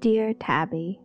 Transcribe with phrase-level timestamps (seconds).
[0.00, 0.98] Dear Tabby,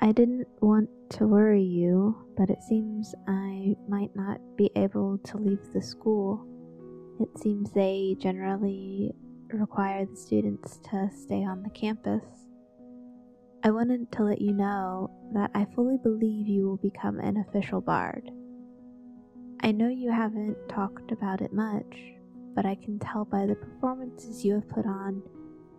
[0.00, 5.38] I didn't want to worry you, but it seems I might not be able to
[5.38, 6.46] leave the school.
[7.18, 9.12] It seems they generally
[9.52, 12.22] require the students to stay on the campus.
[13.64, 17.80] I wanted to let you know that I fully believe you will become an official
[17.80, 18.30] bard.
[19.64, 21.96] I know you haven't talked about it much,
[22.54, 25.24] but I can tell by the performances you have put on,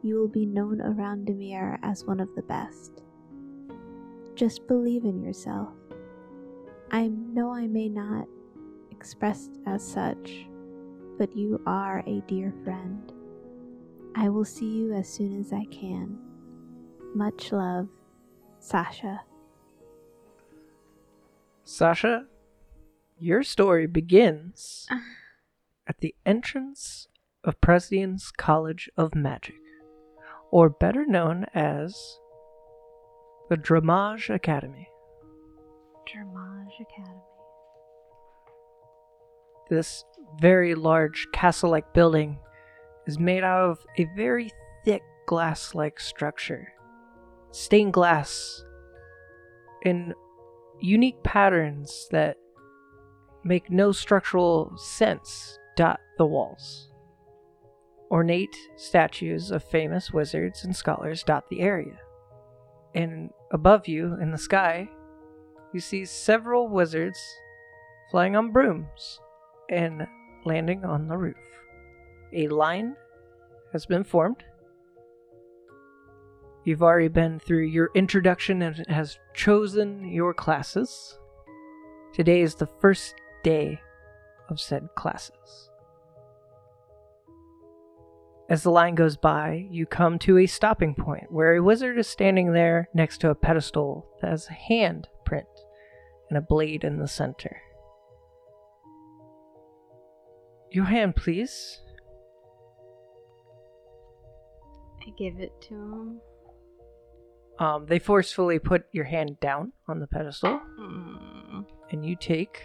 [0.06, 3.02] you will be known around Demir as one of the best.
[4.36, 5.74] Just believe in yourself.
[6.92, 8.28] I know I may not
[8.92, 10.46] express as such,
[11.18, 13.12] but you are a dear friend.
[14.16, 16.20] I will see you as soon as I can.
[17.16, 17.88] Much love,
[18.60, 19.22] Sasha.
[21.64, 22.28] Sasha,
[23.18, 25.02] your story begins ah.
[25.88, 27.08] at the entrance
[27.44, 29.56] of Presidian's College of Magic,
[30.56, 32.18] or better known as
[33.50, 34.88] the Dramage Academy.
[36.08, 37.20] Dramage Academy.
[39.70, 40.06] This
[40.40, 42.40] very large castle like building
[43.06, 44.50] is made out of a very
[44.86, 46.72] thick glass like structure.
[47.52, 48.64] Stained glass
[49.84, 50.14] in
[50.80, 52.38] unique patterns that
[53.44, 56.90] make no structural sense dot the walls.
[58.12, 61.98] Ornate statues of famous wizards and scholars dot the area.
[62.94, 64.90] And above you in the sky,
[65.74, 67.20] you see several wizards
[68.12, 69.20] flying on brooms
[69.70, 70.08] and
[70.46, 71.36] landing on the roof.
[72.34, 72.96] A line
[73.74, 74.44] has been formed.
[76.64, 81.20] You've already been through your introduction and has chosen your classes.
[82.14, 83.80] Today is the first day
[84.50, 85.65] of said classes.
[88.48, 92.08] As the line goes by, you come to a stopping point where a wizard is
[92.08, 95.48] standing there next to a pedestal that has a hand print
[96.30, 97.60] and a blade in the center.
[100.72, 101.82] Your hand, please.
[105.08, 106.22] I give it to him.
[107.58, 111.66] Um, they forcefully put your hand down on the pedestal, Mm.
[111.92, 112.64] and you take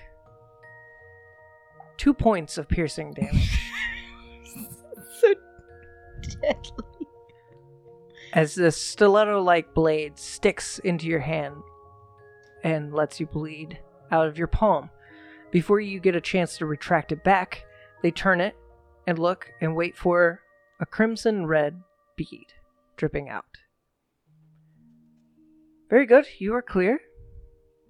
[1.97, 3.71] two points of piercing damage
[6.41, 6.85] deadly.
[8.33, 11.57] as the stiletto like blade sticks into your hand
[12.63, 13.79] and lets you bleed
[14.11, 14.91] out of your palm.
[15.51, 17.65] Before you get a chance to retract it back,
[18.03, 18.57] they turn it
[19.07, 20.41] and look and wait for
[20.81, 21.81] a crimson red
[22.17, 22.47] bead
[22.97, 23.45] dripping out.
[25.89, 27.01] Very good, you are clear.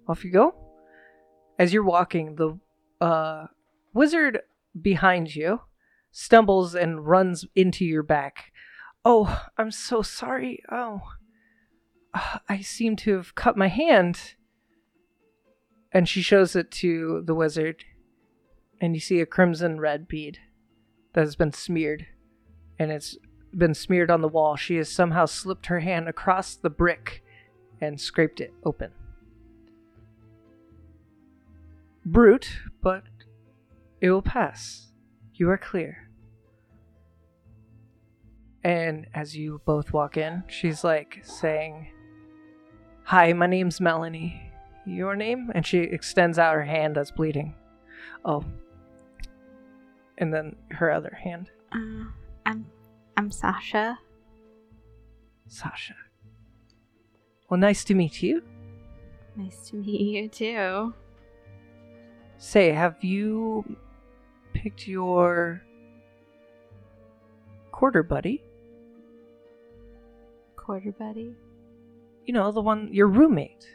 [0.07, 0.55] Off you go.
[1.59, 2.57] As you're walking, the
[2.99, 3.45] uh,
[3.93, 4.41] wizard
[4.81, 5.61] behind you
[6.11, 8.51] stumbles and runs into your back.
[9.03, 10.63] Oh, I'm so sorry.
[10.71, 11.01] Oh,
[12.47, 14.35] I seem to have cut my hand.
[15.91, 17.83] And she shows it to the wizard,
[18.79, 20.39] and you see a crimson red bead
[21.13, 22.07] that has been smeared,
[22.79, 23.17] and it's
[23.53, 24.55] been smeared on the wall.
[24.55, 27.23] She has somehow slipped her hand across the brick
[27.81, 28.91] and scraped it open.
[32.05, 33.03] Brute, but
[33.99, 34.90] it will pass.
[35.41, 36.07] You are clear.
[38.63, 41.87] And as you both walk in, she's like saying,
[43.05, 44.51] Hi, my name's Melanie.
[44.85, 45.49] Your name?
[45.55, 47.55] And she extends out her hand that's bleeding.
[48.23, 48.45] Oh.
[50.19, 51.49] And then her other hand.
[51.73, 52.11] Uh,
[52.45, 52.67] I'm
[53.17, 53.97] I'm Sasha.
[55.47, 55.95] Sasha.
[57.49, 58.43] Well, nice to meet you.
[59.35, 60.93] Nice to meet you too.
[62.37, 63.65] Say, have you
[64.53, 65.61] picked your
[67.71, 68.43] quarter buddy?
[70.55, 71.35] Quarter buddy.
[72.25, 73.67] You know, the one, your roommate.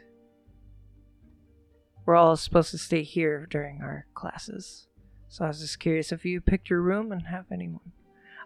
[2.05, 4.87] We're all supposed to stay here during our classes.
[5.27, 7.91] So I was just curious if you picked your room and have anyone.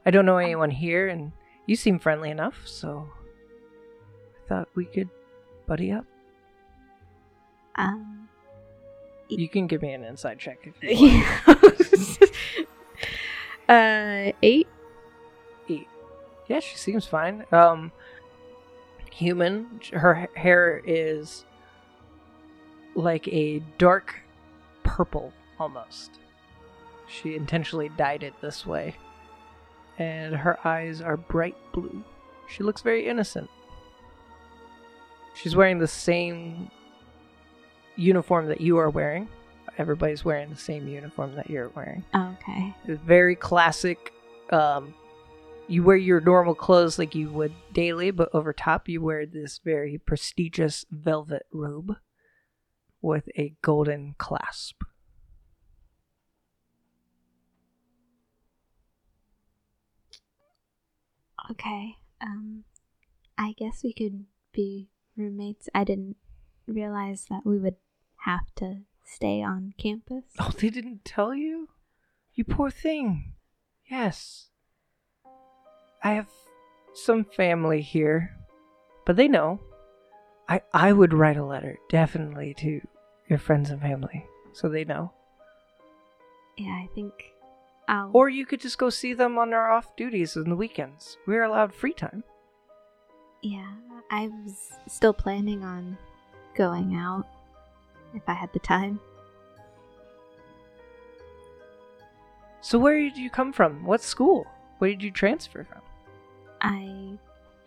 [0.04, 1.32] I don't know anyone here, and
[1.68, 3.08] you seem friendly enough, so
[4.44, 5.10] I thought we could
[5.68, 6.06] buddy up.
[7.76, 8.28] Um.
[9.30, 11.81] You can give me an inside check if you want.
[13.72, 14.68] Uh, eight.
[15.70, 15.88] Eight.
[16.48, 17.46] Yeah, she seems fine.
[17.52, 17.92] Um,
[19.12, 19.80] human.
[19.94, 21.46] Her hair is
[22.96, 24.16] like a dark
[24.84, 26.20] purple almost.
[27.08, 28.96] She intentionally dyed it this way.
[29.98, 32.04] And her eyes are bright blue.
[32.50, 33.50] She looks very innocent.
[35.34, 36.70] She's wearing the same
[37.96, 39.30] uniform that you are wearing.
[39.82, 42.04] Everybody's wearing the same uniform that you're wearing.
[42.16, 42.76] Okay.
[42.86, 44.14] It's very classic
[44.52, 44.94] um,
[45.68, 49.60] you wear your normal clothes like you would daily, but over top you wear this
[49.64, 51.96] very prestigious velvet robe
[53.02, 54.84] with a golden clasp.
[61.50, 61.96] Okay.
[62.22, 62.66] Um,
[63.38, 65.70] I guess we could be roommates.
[65.74, 66.18] I didn't
[66.68, 67.76] realize that we would
[68.26, 68.82] have to
[69.14, 70.24] stay on campus.
[70.40, 71.70] Oh, they didn't tell you?
[72.34, 73.34] You poor thing.
[73.90, 74.48] Yes.
[76.04, 76.30] I have
[76.94, 78.36] some family here,
[79.06, 79.60] but they know.
[80.50, 82.82] I I would write a letter definitely to
[83.30, 85.12] your friends and family so they know.
[86.58, 87.14] Yeah, I think
[87.88, 88.10] I'll.
[88.14, 91.18] Or you could just go see them on their off duties on the weekends.
[91.28, 92.24] We're allowed free time.
[93.44, 93.72] yeah,
[94.12, 95.98] I was still planning on
[96.56, 97.26] going out
[98.14, 99.00] if I had the time.
[102.62, 103.84] So where did you come from?
[103.84, 104.46] What school?
[104.78, 105.82] Where did you transfer from?
[106.62, 107.18] I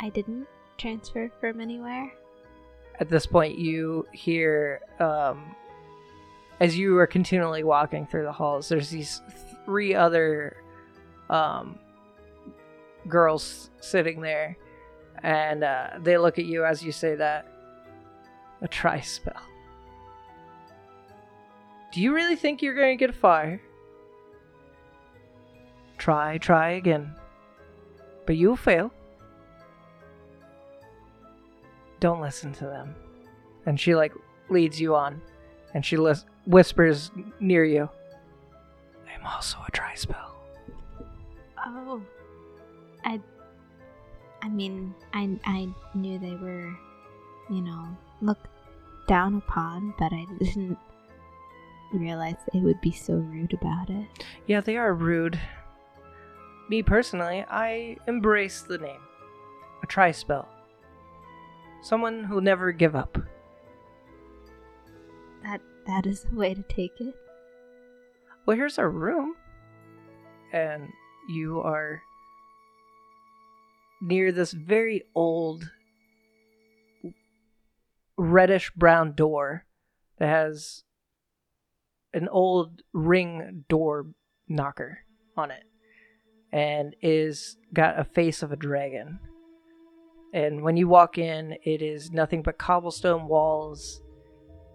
[0.00, 0.46] I didn't
[0.79, 2.12] transfer from anywhere.
[3.00, 5.56] At this point, you hear, um,
[6.61, 9.20] as you are continually walking through the halls, there's these
[9.64, 10.56] three other
[11.29, 11.76] um,
[13.08, 14.56] girls sitting there,
[15.25, 17.49] and uh, they look at you as you say that.
[18.62, 19.43] A try spell.
[21.94, 23.61] Do you really think you're going to get far?
[25.96, 27.14] Try, try again.
[28.26, 28.93] But you'll fail.
[32.00, 32.96] Don't listen to them.
[33.64, 34.12] And she, like,
[34.49, 35.23] leads you on.
[35.73, 37.88] And she lis- whispers near you.
[39.14, 40.35] I'm also a try spell.
[41.64, 42.02] Oh.
[43.05, 43.20] I
[44.43, 46.76] I mean, I I knew they were,
[47.49, 48.49] you know, looked
[49.06, 50.76] down upon, but I didn't
[51.99, 54.06] realize they would be so rude about it.
[54.46, 55.38] Yeah, they are rude.
[56.69, 59.00] Me personally, I embrace the name.
[59.82, 60.49] A try spell.
[61.82, 63.19] Someone who'll never give up.
[65.43, 67.14] That that is the way to take it.
[68.47, 69.35] Well, here's our room.
[70.52, 70.88] And
[71.29, 72.00] you are
[74.00, 75.70] near this very old
[78.17, 79.64] reddish brown door
[80.19, 80.84] that has
[82.14, 84.06] an old ring door
[84.49, 84.99] knocker
[85.37, 85.64] on it
[86.52, 89.19] and is got a face of a dragon.
[90.32, 94.00] And when you walk in, it is nothing but cobblestone walls,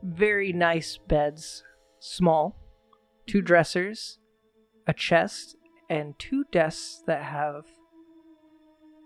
[0.03, 1.63] very nice beds,
[1.99, 2.57] small,
[3.27, 4.19] two dressers,
[4.87, 5.55] a chest,
[5.89, 7.65] and two desks that have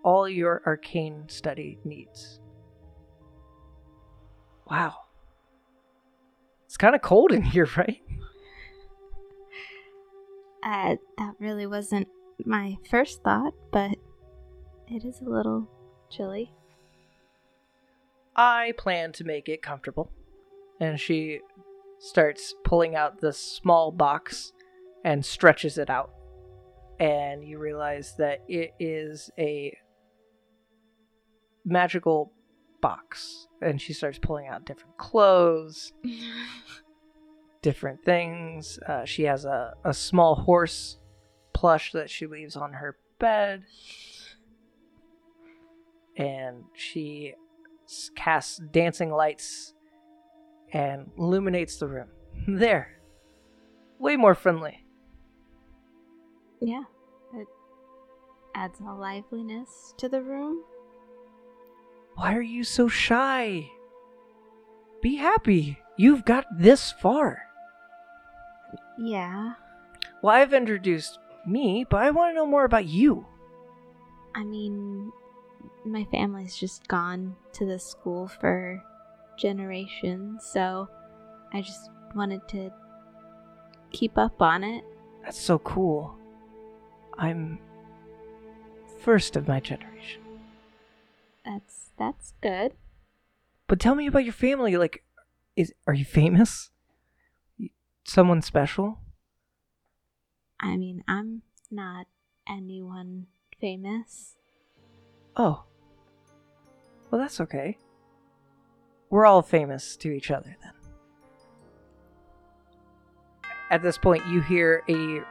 [0.03, 2.39] all your arcane study needs.
[4.69, 5.02] Wow.
[6.73, 8.01] It's kind of cold in here, right?
[10.63, 12.07] Uh, that really wasn't
[12.45, 13.91] my first thought, but
[14.87, 15.69] it is a little
[16.09, 16.51] chilly.
[18.35, 20.09] I plan to make it comfortable.
[20.79, 21.41] And she
[21.99, 24.51] starts pulling out this small box
[25.05, 26.09] and stretches it out.
[26.99, 29.77] And you realize that it is a
[31.65, 32.33] magical
[32.83, 33.47] box.
[33.61, 35.93] And she starts pulling out different clothes,
[37.63, 38.77] different things.
[38.85, 40.97] Uh, she has a, a small horse
[41.53, 43.63] plush that she leaves on her bed.
[46.17, 47.33] And she
[48.15, 49.73] casts dancing lights
[50.71, 52.09] and illuminates the room.
[52.47, 52.99] There.
[53.99, 54.83] Way more friendly.
[56.59, 56.83] yeah,
[57.33, 57.47] it
[58.53, 60.61] adds a liveliness to the room.
[62.15, 63.69] Why are you so shy?
[65.01, 65.79] Be happy.
[65.97, 67.43] You've got this far.
[68.97, 69.53] Yeah,
[70.21, 73.25] Well, I've introduced me, but I want to know more about you.
[74.35, 75.11] I mean,
[75.85, 78.81] my family's just gone to this school for
[79.37, 80.87] generations, so
[81.53, 82.71] I just wanted to
[83.91, 84.83] keep up on it.
[85.23, 86.15] That's so cool.
[87.17, 87.59] I'm
[88.99, 90.22] first of my generation.
[91.45, 92.73] That's that's good.
[93.67, 94.77] But tell me about your family.
[94.77, 95.03] Like,
[95.55, 96.71] is are you famous?
[98.05, 98.99] Someone special?
[100.59, 102.07] I mean, I'm not
[102.47, 103.27] anyone
[103.59, 104.35] famous.
[105.35, 105.63] Oh.
[107.09, 107.77] Well, that's okay.
[109.09, 110.71] We're all famous to each other then.
[113.69, 115.21] At this point, you hear a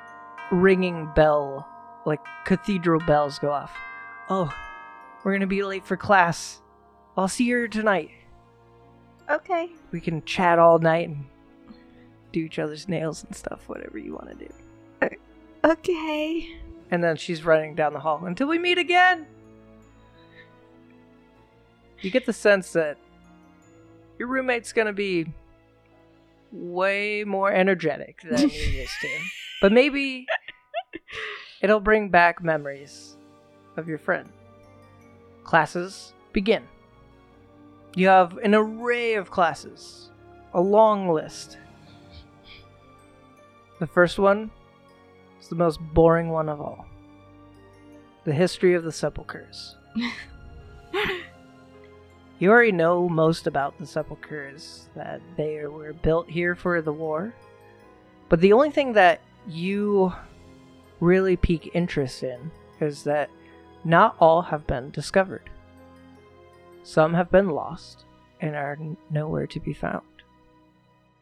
[0.54, 1.66] ringing bell,
[2.06, 3.72] like cathedral bells go off.
[4.28, 4.52] Oh,
[5.24, 6.60] we're gonna be late for class.
[7.16, 8.10] I'll see you tonight.
[9.30, 9.70] Okay.
[9.92, 11.24] We can chat all night and
[12.32, 14.52] do each other's nails and stuff, whatever you want to do.
[15.64, 16.48] Okay.
[16.90, 18.24] And then she's running down the hall.
[18.24, 19.26] Until we meet again!
[22.00, 22.98] You get the sense that
[24.18, 25.32] your roommate's gonna be
[26.50, 29.18] way more energetic than you're used to.
[29.60, 30.26] But maybe
[31.60, 33.16] it'll bring back memories
[33.76, 34.28] of your friend.
[35.44, 36.64] Classes begin.
[37.94, 40.10] You have an array of classes,
[40.54, 41.58] a long list.
[43.80, 44.50] The first one
[45.40, 46.86] is the most boring one of all
[48.24, 49.76] the history of the sepulchres.
[52.38, 57.34] you already know most about the sepulchres, that they were built here for the war.
[58.28, 60.12] But the only thing that you
[61.00, 63.28] really pique interest in is that
[63.84, 65.50] not all have been discovered.
[66.82, 68.04] Some have been lost
[68.40, 68.78] and are
[69.10, 70.02] nowhere to be found.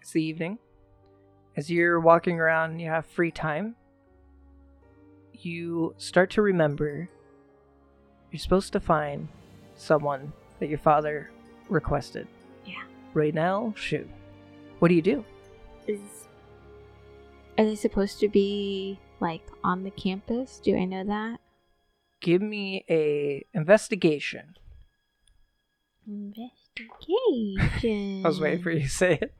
[0.01, 0.59] It's the evening.
[1.57, 3.77] As you're walking around you have free time,
[5.33, 7.09] you start to remember
[8.31, 9.29] you're supposed to find
[9.77, 11.31] someone that your father
[11.69, 12.27] requested.
[12.65, 12.83] Yeah.
[13.15, 14.09] Raynell Shu.
[14.79, 15.25] What do you do?
[15.87, 16.01] Is
[17.59, 20.61] are they supposed to be like on the campus?
[20.63, 21.41] Do I know that?
[22.21, 24.55] Give me a investigation.
[26.07, 28.23] Investigation.
[28.25, 29.35] I was waiting for you to say it.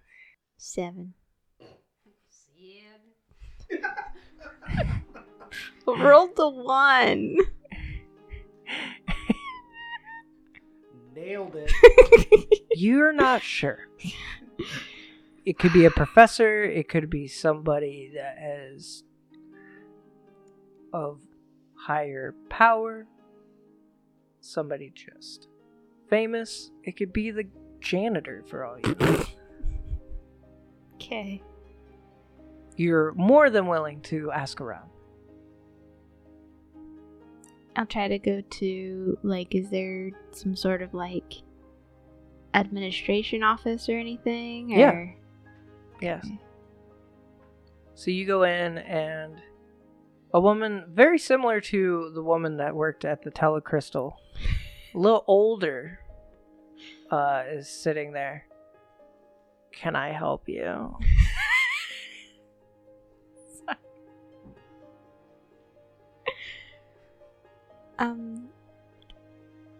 [0.57, 1.15] Seven.
[3.69, 5.03] Seven.
[5.87, 7.37] Rolled the one.
[11.15, 11.73] Nailed it.
[12.77, 13.89] You're not sure.
[15.45, 19.03] It could be a professor, it could be somebody that has
[20.93, 21.19] of
[21.87, 23.07] higher power,
[24.41, 25.49] somebody just
[26.09, 26.71] famous.
[26.85, 27.45] It could be the
[27.81, 29.25] janitor for all you know.
[30.95, 31.43] Okay.
[32.77, 34.91] You're more than willing to ask around.
[37.77, 41.35] I'll try to go to like is there some sort of like
[42.55, 44.75] administration office or anything?
[44.75, 44.79] Or...
[44.79, 45.05] Yeah.
[46.01, 46.25] Yes.
[46.27, 46.41] Okay.
[47.95, 49.41] So you go in and
[50.33, 54.15] a woman very similar to the woman that worked at the telecrystal,
[54.95, 56.01] a little older,
[57.11, 58.45] uh, is sitting there.
[59.73, 60.97] Can I help you?
[67.99, 68.49] Um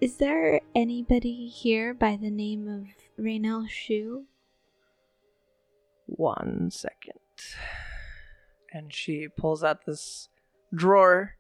[0.01, 2.87] is there anybody here by the name of
[3.23, 4.25] Raynell Shu?
[6.07, 7.21] One second.
[8.73, 10.31] And she pulls out this
[10.75, 11.37] drawer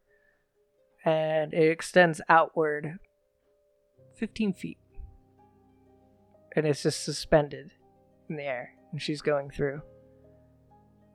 [1.04, 2.98] and it extends outward
[4.16, 4.78] 15 feet.
[6.54, 7.72] And it's just suspended
[8.28, 8.74] in the air.
[8.92, 9.82] And she's going through.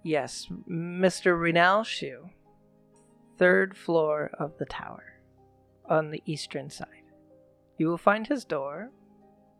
[0.03, 1.37] Yes, Mr.
[1.37, 2.29] Rinal Shu.
[3.37, 5.19] Third floor of the tower.
[5.89, 6.87] On the eastern side.
[7.77, 8.91] You will find his door.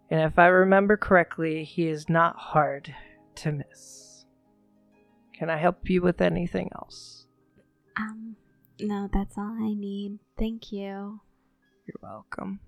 [0.10, 2.96] And if I remember correctly, he is not hard
[3.36, 4.26] to miss.
[5.34, 7.28] Can I help you with anything else?
[7.98, 8.38] Um
[8.80, 10.20] no, that's all I need.
[10.38, 11.22] Thank you.
[11.86, 12.60] You're welcome.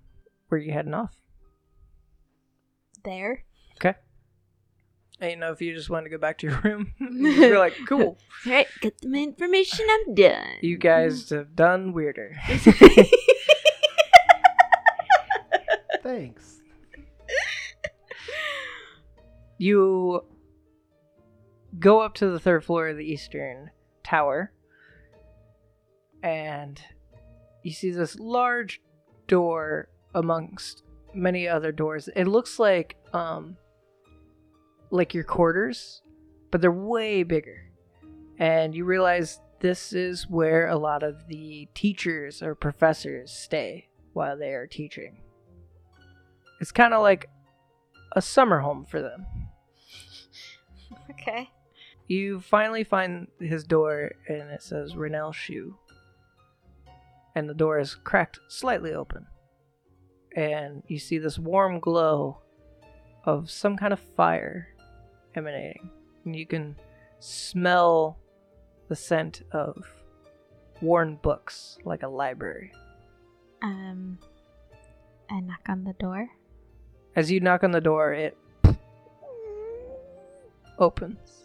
[0.48, 1.14] Where you heading off?
[3.04, 3.44] There.
[3.76, 3.94] Okay.
[5.20, 6.92] I didn't know if you just wanted to go back to your room.
[7.00, 8.18] You're like, cool.
[8.46, 10.58] Alright, get the information, I'm done.
[10.60, 12.36] You guys have done weirder.
[16.02, 16.60] Thanks.
[19.58, 20.24] You
[21.78, 23.70] go up to the third floor of the eastern
[24.04, 24.52] tower,
[26.22, 26.80] and
[27.62, 28.80] you see this large
[29.26, 30.82] door amongst
[31.14, 32.08] many other doors.
[32.14, 33.56] It looks like um
[34.90, 36.02] like your quarters,
[36.50, 37.70] but they're way bigger.
[38.38, 44.38] And you realize this is where a lot of the teachers or professors stay while
[44.38, 45.18] they are teaching.
[46.60, 47.28] It's kind of like
[48.12, 49.26] a summer home for them.
[51.10, 51.50] Okay.
[52.06, 55.76] You finally find his door and it says Raynell Shu.
[57.38, 59.24] And the door is cracked slightly open.
[60.34, 62.38] And you see this warm glow
[63.22, 64.74] of some kind of fire
[65.36, 65.88] emanating.
[66.24, 66.74] And you can
[67.20, 68.18] smell
[68.88, 69.86] the scent of
[70.82, 72.72] worn books like a library.
[73.62, 74.18] Um
[75.30, 76.28] I knock on the door.
[77.14, 78.36] As you knock on the door, it
[80.76, 81.44] opens.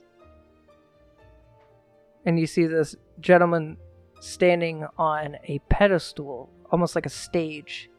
[2.25, 3.77] And you see this gentleman
[4.23, 7.89] standing on a pedestal, almost like a stage.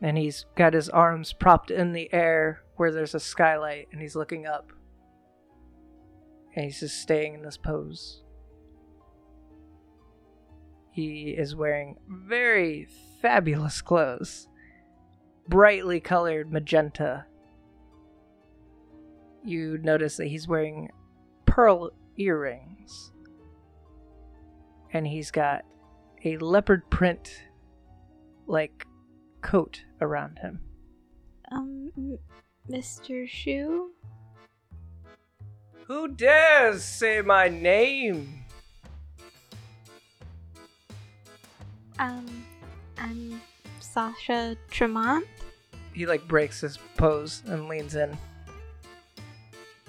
[0.00, 4.14] And he's got his arms propped in the air where there's a skylight, and he's
[4.14, 4.70] looking up.
[6.54, 8.22] And he's just staying in this pose.
[10.90, 12.86] He is wearing very
[13.20, 14.48] fabulous clothes,
[15.48, 17.26] brightly colored magenta.
[19.44, 20.90] You notice that he's wearing
[21.44, 23.12] pearl earrings,
[24.96, 25.62] and he's got
[26.24, 27.42] a leopard print
[28.46, 28.86] like
[29.42, 30.58] coat around him.
[31.52, 32.18] Um, M-
[32.70, 33.28] Mr.
[33.28, 33.90] Shu?
[35.84, 38.44] Who dares say my name?
[41.98, 42.26] Um,
[42.98, 43.40] I'm
[43.80, 45.26] Sasha Tremont.
[45.92, 48.16] He like breaks his pose and leans in.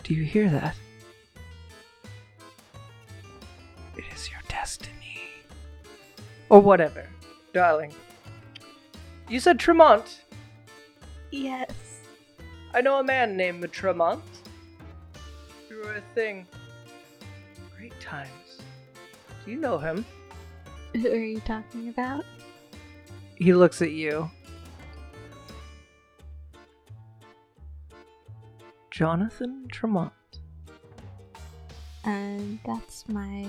[0.03, 0.75] Do you hear that?
[3.97, 4.96] It is your destiny.
[6.49, 7.05] Or whatever,
[7.53, 7.93] darling.
[9.29, 10.21] You said Tremont.
[11.31, 11.71] Yes.
[12.73, 14.23] I know a man named Tremont.
[15.69, 16.47] You were a thing.
[17.77, 18.61] Great times.
[19.43, 20.05] Do you know him?
[20.93, 22.23] Who are you talking about?
[23.35, 24.31] He looks at you.
[28.89, 30.11] Jonathan Tremont.
[32.03, 33.45] And that's my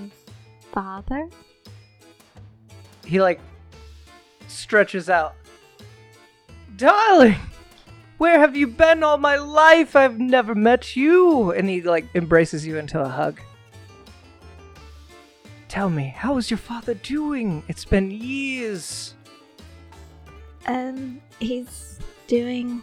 [0.73, 1.28] father?
[3.09, 3.41] He like
[4.49, 5.35] stretches out.
[6.77, 7.37] Darling,
[8.19, 9.97] where have you been all my life?
[9.97, 11.50] I've never met you.
[11.53, 13.41] And he like embraces you into a hug.
[15.69, 17.62] Tell me, how is your father doing?
[17.67, 19.15] It's been years.
[20.67, 22.83] Um, he's doing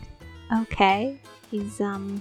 [0.61, 1.19] okay.
[1.51, 2.19] He's, um,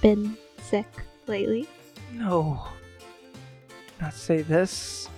[0.00, 0.86] been sick
[1.26, 1.68] lately.
[2.12, 2.64] No.
[4.00, 5.08] Not say this.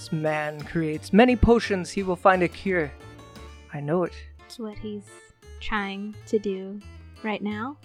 [0.00, 1.90] This man creates many potions.
[1.90, 2.90] He will find a cure.
[3.74, 4.14] I know it.
[4.46, 5.04] It's what he's
[5.60, 6.80] trying to do
[7.22, 7.76] right now.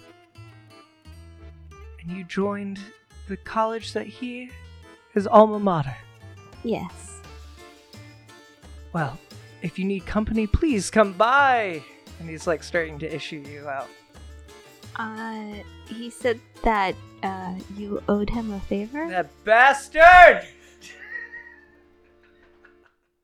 [2.00, 2.80] And you joined
[3.28, 4.50] the college that he,
[5.12, 5.94] his alma mater.
[6.64, 7.20] Yes.
[8.94, 9.18] Well,
[9.60, 11.82] if you need company, please come by.
[12.18, 13.90] And he's like starting to issue you out.
[14.96, 19.06] Uh, he said that, uh, you owed him a favor?
[19.06, 20.46] That bastard!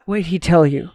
[0.06, 0.90] Wait, he tell you.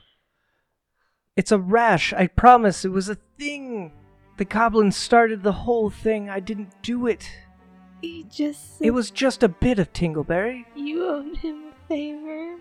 [1.36, 2.84] It's a rash, I promise.
[2.84, 3.92] It was a thing.
[4.38, 6.30] The goblin started the whole thing.
[6.30, 7.30] I didn't do it.
[8.02, 8.82] He just.
[8.82, 10.66] It was just a bit of Tingleberry.
[10.76, 12.58] you owed him a favor.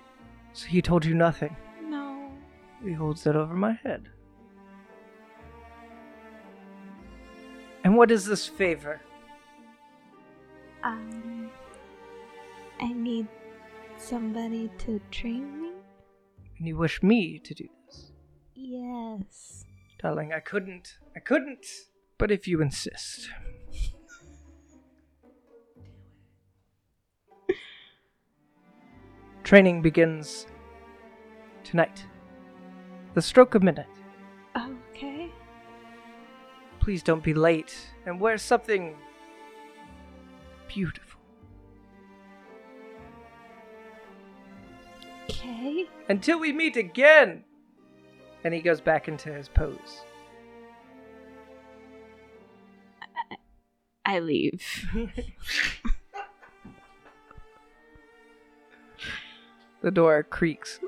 [0.53, 1.57] So he told you nothing.
[1.83, 2.31] No.
[2.83, 4.09] He holds that over my head.
[7.85, 9.01] And what is this favor?
[10.83, 11.51] Um,
[12.81, 13.29] I need
[13.99, 15.66] somebody to train me?
[16.59, 18.13] And you wish me to do this?
[18.55, 19.65] Yes.
[20.01, 20.99] Darling, I couldn't.
[21.15, 21.67] I couldn't.
[22.19, 23.29] But if you insist.
[29.45, 30.47] Training begins
[31.63, 32.05] tonight.
[33.15, 33.87] The stroke of midnight.
[34.57, 35.31] Okay.
[36.81, 37.75] Please don't be late
[38.07, 38.97] and wear something
[40.69, 41.16] beautiful.
[46.09, 47.45] Until we meet again!
[48.45, 50.03] And he goes back into his pose.
[54.05, 54.63] I leave.
[59.87, 60.81] The door creaks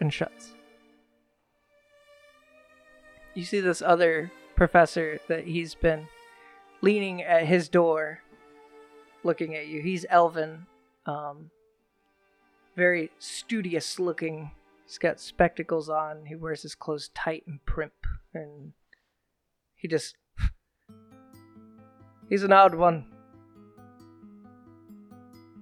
[0.00, 0.54] and shuts.
[3.34, 6.08] You see this other professor that he's been
[6.80, 8.18] leaning at his door
[9.22, 9.80] looking at you.
[9.80, 10.66] He's Elvin.
[11.06, 11.50] um,
[12.76, 14.50] very studious looking.
[14.86, 16.26] He's got spectacles on.
[16.26, 17.92] He wears his clothes tight and primp,
[18.32, 18.72] and
[19.74, 20.16] he just.
[22.28, 23.06] He's an odd one,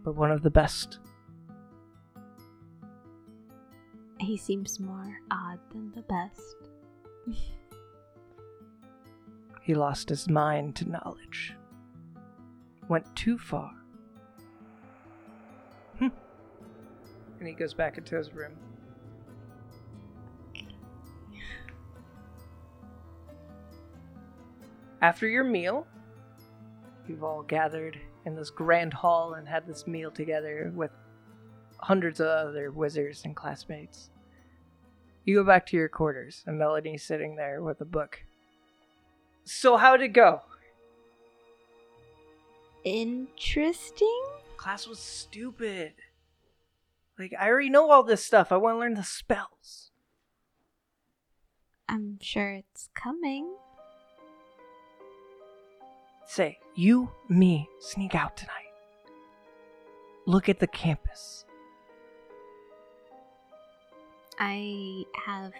[0.05, 0.98] but one of the best.
[4.20, 6.57] He seems more odd than the best.
[9.62, 11.55] He lost his mind to knowledge.
[12.88, 13.81] Went too far.
[17.42, 18.52] And he goes back into his room.
[25.00, 25.85] After your meal,
[27.09, 30.92] you've all gathered in this grand hall and had this meal together with
[31.78, 34.11] hundreds of other wizards and classmates.
[35.24, 38.22] You go back to your quarters, and Melody's sitting there with a book.
[39.42, 40.42] So, how'd it go?
[42.85, 44.22] Interesting?
[44.57, 45.94] Class was stupid.
[47.22, 48.50] Like, I already know all this stuff.
[48.50, 49.92] I want to learn the spells.
[51.88, 53.54] I'm sure it's coming.
[56.26, 58.56] Say, you, me, sneak out tonight.
[60.26, 61.44] Look at the campus.
[64.40, 65.52] I have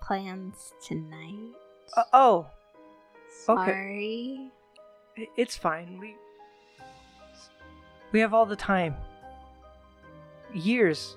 [0.00, 1.52] plans tonight.
[1.96, 2.46] Uh, oh,
[3.48, 3.64] okay.
[3.64, 4.50] Sorry.
[5.18, 5.98] i- it's fine.
[5.98, 6.14] We
[8.12, 8.94] we have all the time.
[10.54, 11.16] Years.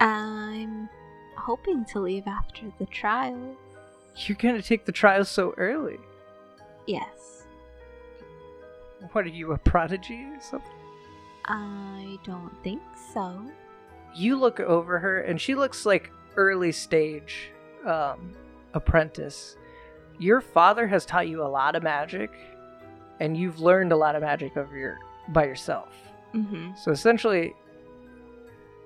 [0.00, 0.88] I'm
[1.36, 3.56] hoping to leave after the trial.
[4.16, 5.98] You're gonna take the trials so early.
[6.86, 7.44] Yes.
[9.12, 10.72] What are you, a prodigy or something?
[11.44, 12.82] I don't think
[13.14, 13.40] so.
[14.14, 17.50] You look over her, and she looks like early stage
[17.86, 18.34] um,
[18.74, 19.56] apprentice.
[20.18, 22.30] Your father has taught you a lot of magic,
[23.20, 24.98] and you've learned a lot of magic over your
[25.28, 25.88] by yourself.
[26.34, 26.72] Mm-hmm.
[26.76, 27.54] So essentially,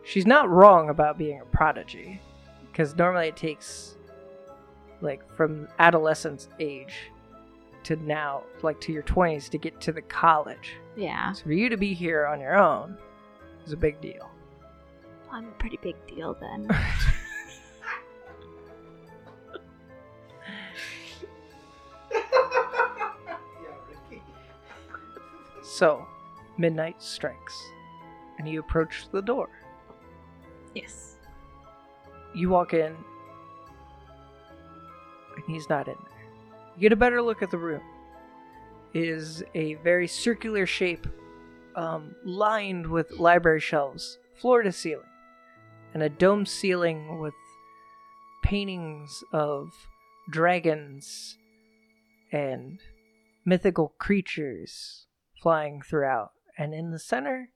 [0.05, 2.21] she's not wrong about being a prodigy,
[2.71, 3.97] because normally it takes
[5.01, 6.95] like from adolescence age
[7.85, 10.77] to now, like to your twenties, to get to the college.
[10.97, 11.33] Yeah.
[11.33, 12.97] So for you to be here on your own
[13.67, 14.29] is a big deal.
[15.31, 16.69] I'm a pretty big deal then.
[25.73, 26.07] So,
[26.59, 27.61] midnight strikes,
[28.39, 29.49] and you approach the door.
[30.75, 31.17] yes.
[32.35, 32.97] You walk in,
[35.37, 36.25] and he's not in there.
[36.77, 37.83] You get a better look at the room.
[38.95, 41.07] It is a very circular shape,
[41.77, 45.05] um, lined with library shelves, floor to ceiling,
[45.95, 47.35] and a dome ceiling with
[48.43, 49.73] paintings of
[50.31, 51.37] dragons
[52.33, 52.81] and
[53.45, 55.07] mythical creatures
[55.43, 56.33] flying throughout.
[56.59, 57.51] And in the center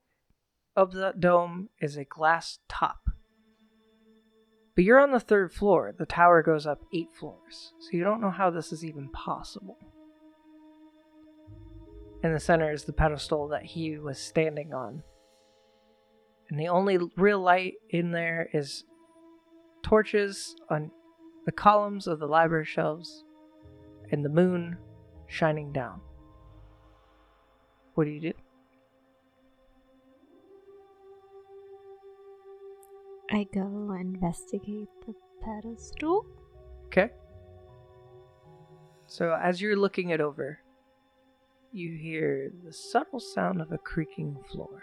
[0.75, 2.99] of the dome is a glass top.
[4.75, 5.95] But you're on the third floor.
[5.97, 7.73] The tower goes up eight floors.
[7.81, 9.79] So you don't know how this is even possible.
[12.23, 15.03] In the center is the pedestal that he was standing on.
[16.49, 18.85] And the only real light in there is
[19.83, 20.91] torches on
[21.47, 23.25] the columns of the library shelves
[24.11, 24.77] and the moon
[25.27, 26.01] shining down.
[27.95, 28.33] What do you do?
[33.37, 36.25] I go investigate the pedestal.
[36.87, 37.11] Okay.
[39.07, 40.59] So as you're looking it over,
[41.71, 44.81] you hear the subtle sound of a creaking floor.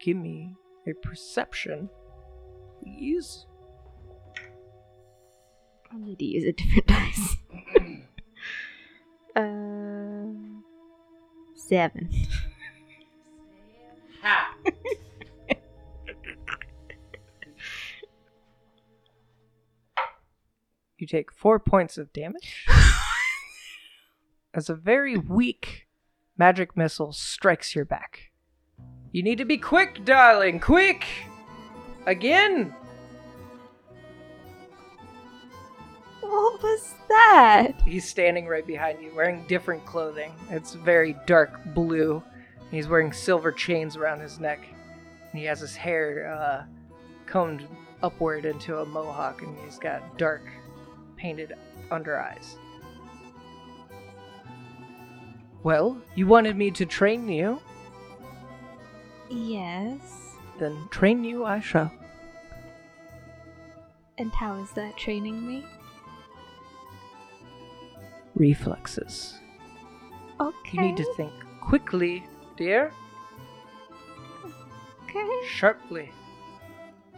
[0.00, 0.56] Give me
[0.88, 1.88] a perception,
[2.82, 3.46] please.
[5.92, 7.36] I'll need to use a different dice.
[9.36, 10.32] uh,
[11.54, 12.10] seven.
[21.04, 22.66] You take four points of damage
[24.54, 25.86] as a very weak
[26.38, 28.32] magic missile strikes your back.
[29.12, 31.04] You need to be quick, darling, quick!
[32.06, 32.74] Again!
[36.22, 37.72] What was that?
[37.84, 40.32] He's standing right behind you, wearing different clothing.
[40.48, 42.22] It's very dark blue.
[42.70, 44.66] He's wearing silver chains around his neck.
[45.32, 46.64] And he has his hair uh,
[47.26, 47.68] combed
[48.02, 50.40] upward into a mohawk, and he's got dark,
[51.24, 51.54] painted
[51.90, 52.58] under eyes.
[55.62, 57.58] Well, you wanted me to train you,
[59.30, 60.36] Yes.
[60.58, 61.90] then train you I shall.
[64.18, 65.64] And how is that training me?
[68.34, 69.38] Reflexes.
[70.38, 70.76] Okay.
[70.76, 71.32] You need to think
[71.62, 72.26] quickly,
[72.58, 72.92] dear.
[75.04, 75.46] Okay.
[75.48, 76.10] sharply.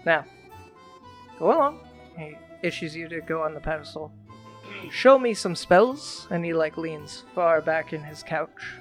[0.05, 0.25] Now,
[1.41, 1.81] go along.
[2.17, 4.13] He issues you to go on the pedestal.
[4.91, 8.75] Show me some spells, and he like leans far back in his couch.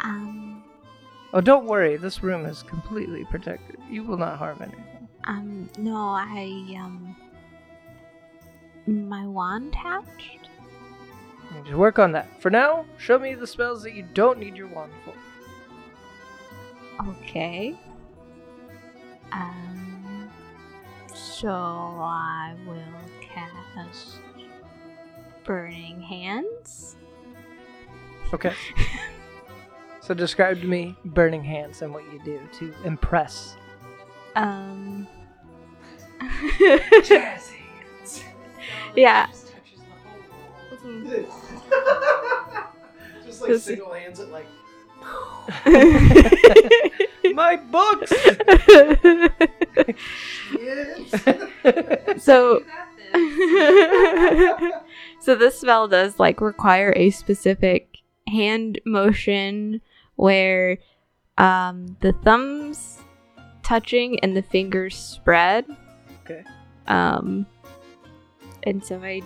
[0.00, 0.64] Um.
[1.32, 3.78] Oh, don't worry, this room is completely protected.
[3.90, 5.08] You will not harm anything.
[5.24, 5.68] Um.
[5.78, 7.16] No, I um.
[8.86, 10.48] My wand hatched.
[11.50, 12.28] You need to work on that.
[12.40, 15.14] For now, show me the spells that you don't need your wand for.
[17.08, 17.76] Okay.
[19.32, 19.95] Um.
[21.26, 22.78] So I will
[23.20, 24.20] cast
[25.44, 26.96] Burning Hands.
[28.32, 28.54] Okay.
[30.00, 33.56] so describe to me burning hands and what you do to impress.
[34.34, 35.06] Um.
[38.96, 39.26] yeah.
[43.26, 44.46] Just like single hands it like
[47.34, 48.12] My books.
[50.52, 52.22] Yes.
[52.22, 52.62] so
[55.20, 59.80] so this spell does like require a specific hand motion
[60.16, 60.78] where
[61.38, 62.96] Um, the thumbs
[63.62, 65.66] touching and the fingers spread.
[66.24, 66.42] Okay.
[66.86, 67.44] Um,
[68.62, 69.20] and so I,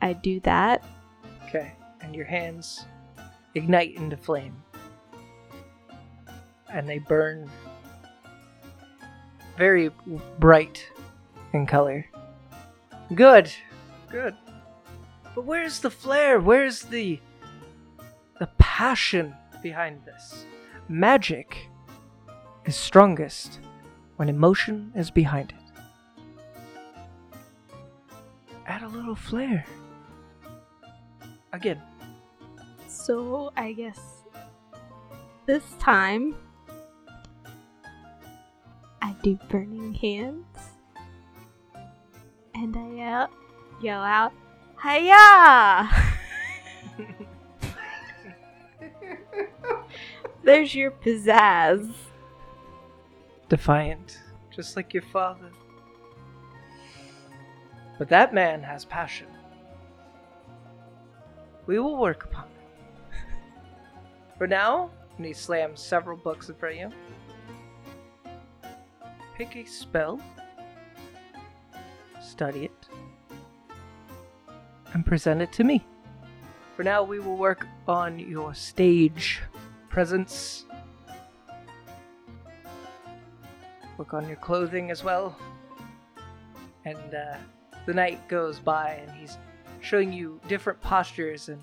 [0.00, 0.82] I do that.
[1.44, 1.74] Okay.
[2.00, 2.86] And your hands
[3.54, 4.56] ignite into flame.
[6.72, 7.50] And they burn
[9.56, 9.90] very
[10.38, 10.86] bright
[11.52, 12.06] in color.
[13.14, 13.52] Good.
[14.10, 14.34] Good.
[15.34, 16.40] But where's the flair?
[16.40, 17.20] Where's the
[18.38, 20.44] the passion behind this?
[20.88, 21.68] Magic
[22.64, 23.60] is strongest
[24.16, 25.56] when emotion is behind it.
[28.66, 29.64] Add a little flair.
[31.52, 31.80] Again,
[32.88, 34.00] So I guess
[35.46, 36.34] this time
[39.04, 40.46] I do burning hands,
[42.54, 43.28] and I yell,
[43.82, 44.32] yell out,
[44.82, 45.90] "Hiya!"
[50.42, 51.92] There's your pizzazz.
[53.50, 55.50] defiant, just like your father.
[57.98, 59.28] But that man has passion.
[61.66, 63.18] We will work upon it.
[64.38, 66.90] For now, and he slams several books in front of you.
[69.36, 70.20] Pick a spell,
[72.22, 72.88] study it,
[74.92, 75.84] and present it to me.
[76.76, 79.40] For now, we will work on your stage
[79.88, 80.64] presence
[83.96, 85.36] work on your clothing as well.
[86.84, 87.36] And uh,
[87.86, 89.38] the night goes by, and he's
[89.80, 91.60] showing you different postures and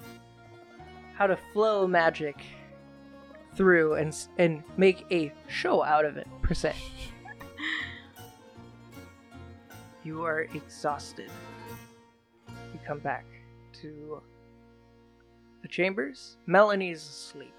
[1.15, 2.37] how to flow magic
[3.55, 6.73] through and and make a show out of it per se.
[10.03, 11.29] You are exhausted.
[12.47, 13.25] You come back
[13.81, 14.21] to
[15.61, 16.37] the chambers.
[16.45, 17.53] Melanie is asleep.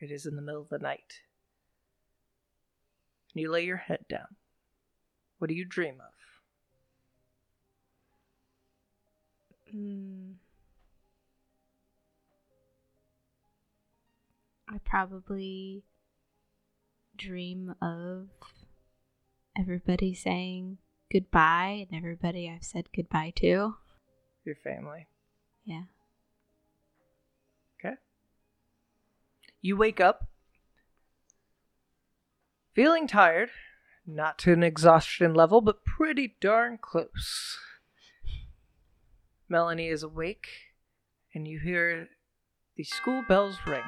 [0.00, 1.20] It is in the middle of the night.
[3.34, 4.36] And you lay your head down.
[5.38, 6.12] What do you dream of?
[9.74, 10.34] Mm.
[14.68, 15.84] I probably
[17.16, 18.28] dream of
[19.58, 20.78] everybody saying
[21.12, 23.74] goodbye and everybody I've said goodbye to.
[24.44, 25.06] Your family.
[25.64, 25.82] Yeah.
[27.78, 27.96] Okay.
[29.60, 30.28] You wake up
[32.74, 33.50] feeling tired,
[34.06, 37.58] not to an exhaustion level, but pretty darn close.
[39.48, 40.46] Melanie is awake,
[41.34, 42.08] and you hear
[42.76, 43.82] the school bells ring.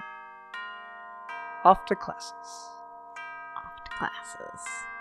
[1.64, 2.32] Off to classes.
[3.56, 4.91] Off to classes.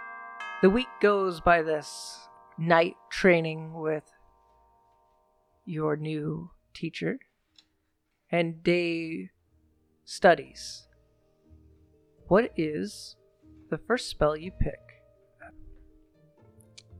[0.62, 2.19] The week goes by this
[2.56, 4.04] night training with
[5.65, 7.17] your new teacher
[8.32, 9.32] and day
[10.06, 10.88] studies.
[12.28, 13.15] What is
[13.71, 14.80] the first spell you pick?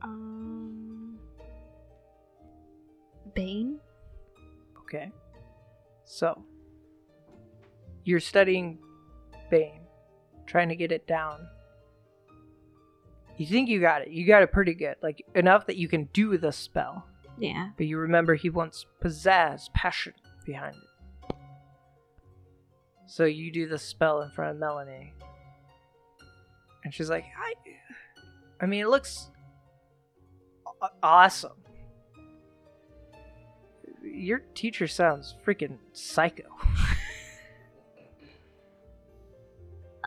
[0.02, 1.20] Um.
[3.34, 3.78] Bane?
[4.80, 5.12] Okay.
[6.04, 6.42] So,
[8.02, 8.80] you're studying
[9.52, 9.82] Bane,
[10.46, 11.46] trying to get it down.
[13.36, 14.08] You think you got it.
[14.08, 14.96] You got it pretty good.
[15.02, 17.06] Like, enough that you can do the spell.
[17.38, 17.70] Yeah.
[17.76, 20.14] But you remember he wants pizzazz, passion
[20.44, 21.36] behind it.
[23.06, 25.12] So you do the spell in front of Melanie.
[26.84, 27.54] And she's like, I,
[28.60, 29.30] I mean, it looks
[31.02, 31.52] awesome.
[34.02, 36.44] Your teacher sounds freaking psycho.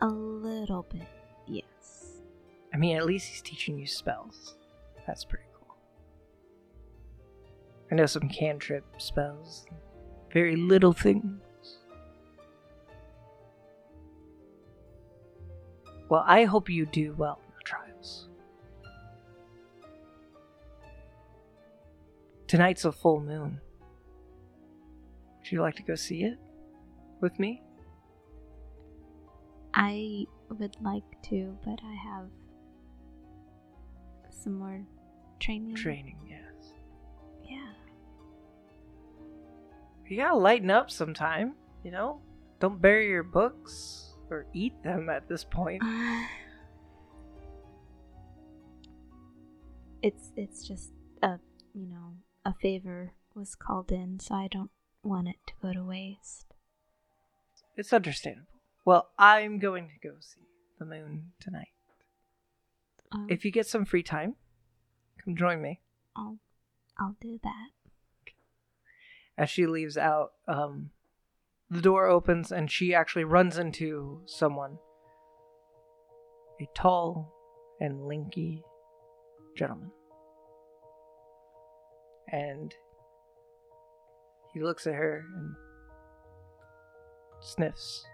[0.02, 1.15] A little bit.
[2.76, 4.54] I mean, at least he's teaching you spells.
[5.06, 5.78] That's pretty cool.
[7.90, 9.64] I know some cantrip spells.
[10.30, 11.40] Very little things.
[16.10, 18.28] Well, I hope you do well in the trials.
[22.46, 23.58] Tonight's a full moon.
[25.38, 26.36] Would you like to go see it
[27.22, 27.62] with me?
[29.72, 32.28] I would like to, but I have
[34.46, 34.80] some more
[35.40, 35.74] training.
[35.74, 36.72] Training, yes.
[37.44, 37.72] Yeah.
[40.06, 42.20] You gotta lighten up sometime, you know?
[42.60, 45.82] Don't bury your books or eat them at this point.
[45.84, 46.26] Uh,
[50.02, 50.90] it's it's just
[51.22, 51.40] a
[51.74, 54.70] you know a favor was called in, so I don't
[55.02, 56.54] want it to go to waste.
[57.76, 58.46] It's understandable.
[58.84, 60.46] Well, I'm going to go see
[60.78, 61.75] the moon tonight.
[63.12, 64.34] Um, If you get some free time,
[65.24, 65.80] come join me.
[66.16, 66.38] I'll
[66.98, 67.70] I'll do that.
[69.38, 70.90] As she leaves out, um,
[71.68, 74.78] the door opens and she actually runs into someone.
[76.60, 77.34] A tall
[77.80, 78.62] and lanky
[79.56, 79.90] gentleman.
[82.32, 82.74] And
[84.54, 85.54] he looks at her and
[87.40, 88.06] sniffs.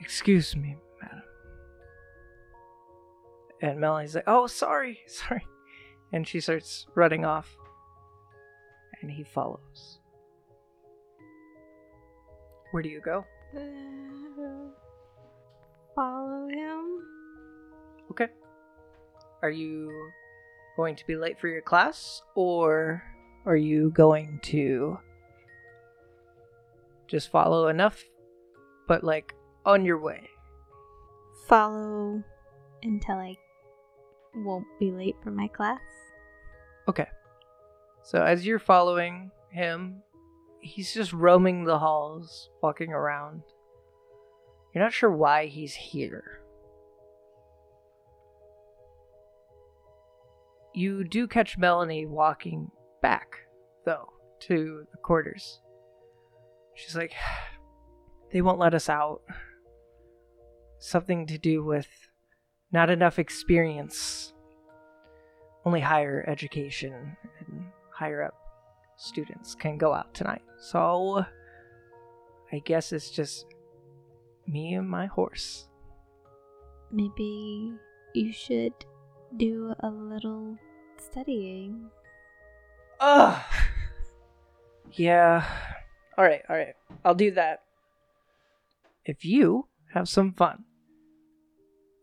[0.00, 0.76] Excuse me.
[3.66, 5.44] And Melanie's like, oh, sorry, sorry.
[6.12, 7.56] And she starts running off.
[9.02, 9.98] And he follows.
[12.70, 13.24] Where do you go?
[13.56, 14.70] Uh,
[15.96, 17.02] follow him.
[18.12, 18.28] Okay.
[19.42, 19.90] Are you
[20.76, 23.02] going to be late for your class or
[23.46, 24.98] are you going to
[27.08, 28.02] just follow enough
[28.86, 30.28] but like on your way?
[31.48, 32.22] Follow
[32.82, 33.36] until I
[34.36, 35.80] won't be late for my class.
[36.88, 37.06] Okay.
[38.02, 40.02] So as you're following him,
[40.60, 43.42] he's just roaming the halls, walking around.
[44.74, 46.40] You're not sure why he's here.
[50.74, 52.70] You do catch Melanie walking
[53.00, 53.38] back,
[53.86, 55.60] though, to the quarters.
[56.74, 57.14] She's like,
[58.32, 59.22] they won't let us out.
[60.78, 61.88] Something to do with
[62.76, 64.34] not enough experience,
[65.64, 68.34] only higher education and higher up
[68.98, 70.42] students can go out tonight.
[70.58, 71.24] So,
[72.52, 73.46] I guess it's just
[74.46, 75.68] me and my horse.
[76.92, 77.72] Maybe
[78.14, 78.74] you should
[79.38, 80.58] do a little
[80.98, 81.88] studying.
[83.00, 83.42] Ugh.
[84.92, 85.46] Yeah.
[86.18, 86.74] All right, all right.
[87.06, 87.62] I'll do that.
[89.06, 90.65] If you have some fun.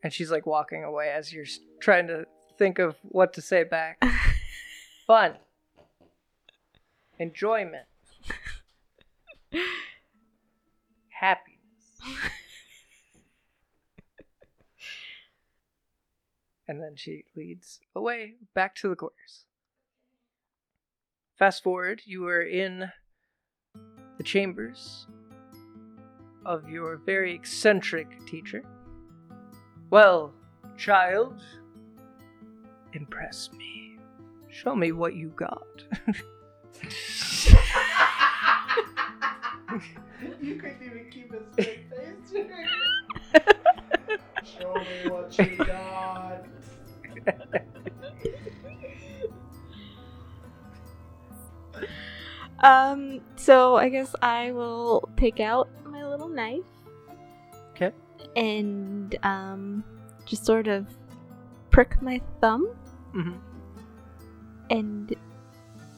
[0.04, 1.46] And she's like walking away as you're
[1.80, 2.26] trying to
[2.58, 4.04] think of what to say back.
[5.08, 5.36] fun.
[7.20, 7.88] Enjoyment.
[11.10, 11.60] Happiness.
[16.68, 19.46] and then she leads away back to the quarters.
[21.38, 22.92] Fast forward, you are in
[24.18, 25.08] the chambers
[26.46, 28.64] of your very eccentric teacher.
[29.94, 30.34] Well,
[30.76, 31.40] child,
[32.94, 34.00] impress me.
[34.50, 35.84] Show me what you got.
[40.42, 42.48] you couldn't even keep a straight face.
[44.60, 46.44] Show me what you got.
[52.64, 56.73] Um, so I guess I will take out my little knife.
[58.36, 59.84] And um
[60.26, 60.88] just sort of
[61.70, 62.68] prick my thumb
[63.12, 63.34] hmm
[64.70, 65.14] and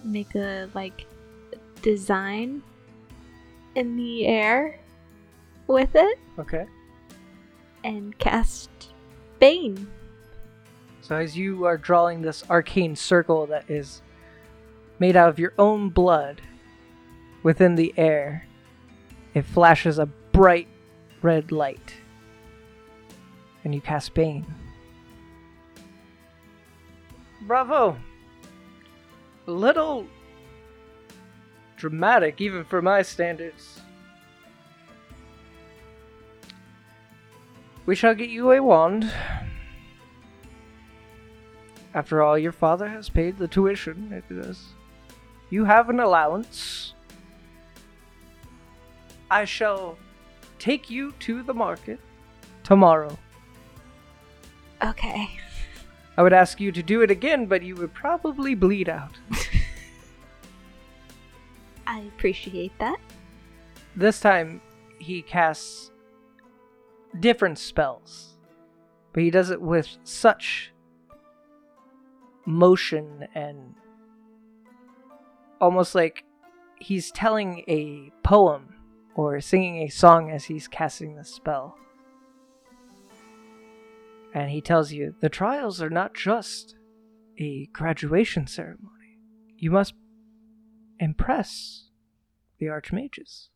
[0.04, 1.06] make a like
[1.82, 2.62] design
[3.76, 4.80] in the air
[5.68, 6.66] with it Okay.
[7.84, 8.70] and cast
[9.40, 9.88] Bane.
[11.02, 14.02] So as you are drawing this arcane circle that is
[14.98, 16.42] made out of your own blood
[17.44, 18.48] within the air,
[19.36, 20.68] it flashes a bright
[21.22, 21.96] red light.
[23.66, 24.46] And you cast Bane.
[27.42, 27.98] Bravo!
[29.48, 30.08] A little
[31.76, 33.82] dramatic, even for my standards.
[37.86, 39.12] We shall get you a wand.
[41.94, 44.12] After all, your father has paid the tuition.
[44.12, 44.64] It is.
[45.50, 46.94] You have an allowance.
[49.30, 49.98] I shall
[50.60, 52.00] take you to the market
[52.64, 53.18] tomorrow.
[54.84, 55.30] Okay.
[56.18, 59.12] I would ask you to do it again, but you would probably bleed out.
[61.88, 62.98] I appreciate that.
[63.96, 64.62] This time,
[65.00, 65.92] he casts
[67.20, 68.38] different spells,
[69.14, 70.74] but he does it with such
[72.46, 73.76] motion and
[75.60, 76.24] almost like
[76.80, 78.76] he's telling a poem
[79.16, 81.78] or singing a song as he's casting the spell.
[84.36, 86.76] And he tells you the trials are not just
[87.40, 89.22] a graduation ceremony.
[89.58, 89.94] You must
[91.00, 91.86] impress
[92.60, 93.48] the archmages.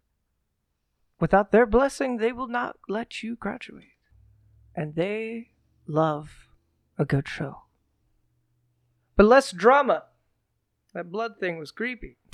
[1.20, 3.88] Without their blessing, they will not let you graduate.
[4.74, 5.50] And they
[5.86, 6.48] love
[6.98, 7.64] a good show.
[9.18, 10.06] But less drama.
[10.94, 12.16] That blood thing was creepy.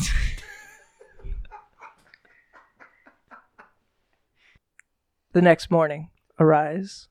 [5.34, 7.08] the next morning, arise,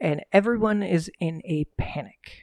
[0.00, 2.42] and everyone is in a panic.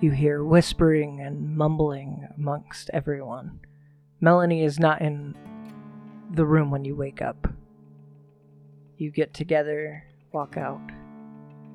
[0.00, 3.60] You hear whispering and mumbling amongst everyone.
[4.20, 5.34] Melanie is not in
[6.32, 7.48] the room when you wake up.
[8.96, 10.80] You get together, walk out.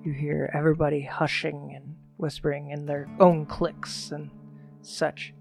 [0.04, 4.30] You hear everybody hushing and whispering in their own cliques and
[4.82, 5.34] such.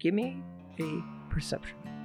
[0.00, 0.42] Give me
[0.80, 2.01] a perception.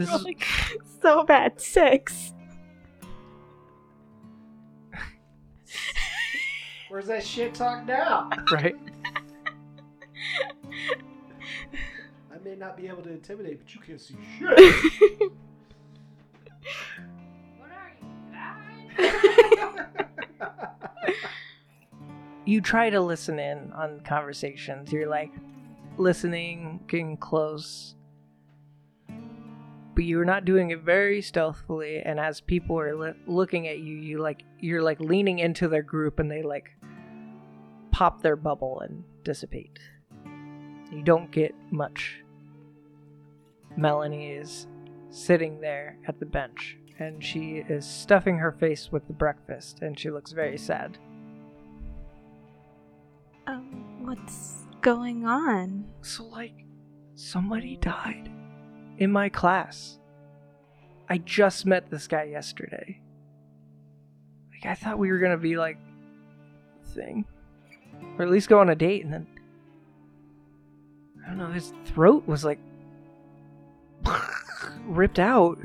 [0.00, 0.26] This is,
[1.02, 1.60] so bad.
[1.60, 2.32] Six.
[6.88, 8.30] Where's that shit talk now?
[8.50, 8.74] right?
[12.32, 15.32] I may not be able to intimidate, but you can't see shit.
[22.46, 24.90] you try to listen in on conversations.
[24.90, 25.30] You're like
[25.98, 27.96] listening, getting close.
[30.00, 33.96] But you're not doing it very stealthily and as people are li- looking at you,
[33.96, 36.70] you like you're like leaning into their group and they like
[37.90, 39.78] pop their bubble and dissipate.
[40.90, 42.22] You don't get much.
[43.76, 44.68] Melanie is
[45.10, 49.98] sitting there at the bench and she is stuffing her face with the breakfast and
[49.98, 50.96] she looks very sad.
[53.46, 55.90] Um, what's going on?
[56.00, 56.64] So, like,
[57.16, 58.30] somebody died
[59.00, 59.98] in my class.
[61.08, 63.00] I just met this guy yesterday.
[64.52, 65.78] Like, I thought we were gonna be like,
[66.94, 67.24] thing,
[68.18, 69.26] or at least go on a date, and then
[71.24, 71.50] I don't know.
[71.50, 72.58] His throat was like
[74.84, 75.58] ripped out.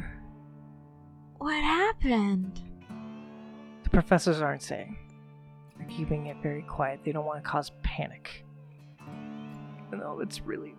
[1.38, 2.62] What happened?
[3.84, 4.98] The professors aren't saying.
[5.78, 7.02] They're keeping it very quiet.
[7.04, 8.46] They don't want to cause panic.
[9.92, 10.76] No, it's really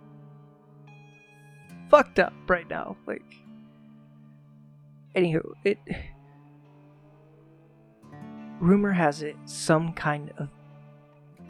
[1.91, 2.97] fucked up right now.
[3.07, 3.25] Like,
[5.15, 5.79] anywho, it.
[8.61, 10.49] Rumor has it some kind of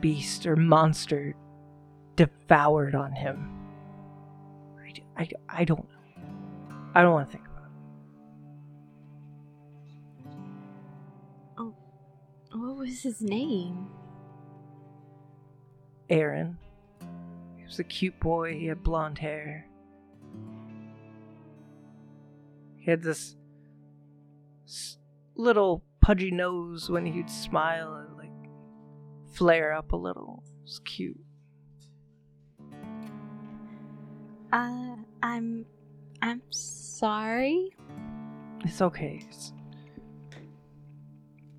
[0.00, 1.34] beast or monster
[2.16, 3.56] devoured on him.
[5.16, 6.22] I I don't know.
[6.94, 7.70] I don't want to think about
[10.26, 10.34] it.
[11.58, 11.74] Oh,
[12.52, 13.88] what was his name?
[16.08, 16.58] Aaron.
[17.56, 18.54] He was a cute boy.
[18.54, 19.65] He had blonde hair.
[22.86, 23.34] He had this
[25.34, 28.48] little pudgy nose when he'd smile and like
[29.32, 30.44] flare up a little.
[30.46, 31.18] It was cute.
[34.52, 35.66] Uh, I'm,
[36.22, 37.76] I'm sorry.
[38.64, 39.20] It's okay.
[39.28, 39.52] It's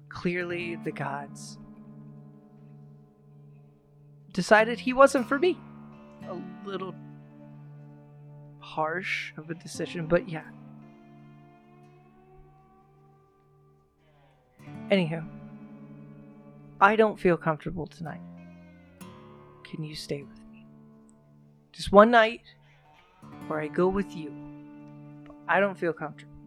[0.07, 1.57] clearly the gods
[4.31, 5.59] decided he wasn't for me.
[6.29, 6.95] A little
[8.59, 10.45] harsh of a decision, but yeah.
[14.89, 15.27] Anywho,
[16.79, 18.21] I don't feel comfortable tonight.
[19.63, 20.65] Can you stay with me?
[21.73, 22.41] Just one night,
[23.49, 24.31] or I go with you.
[25.25, 26.37] But I don't feel comfortable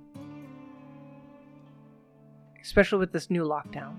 [2.62, 3.96] especially with this new lockdown.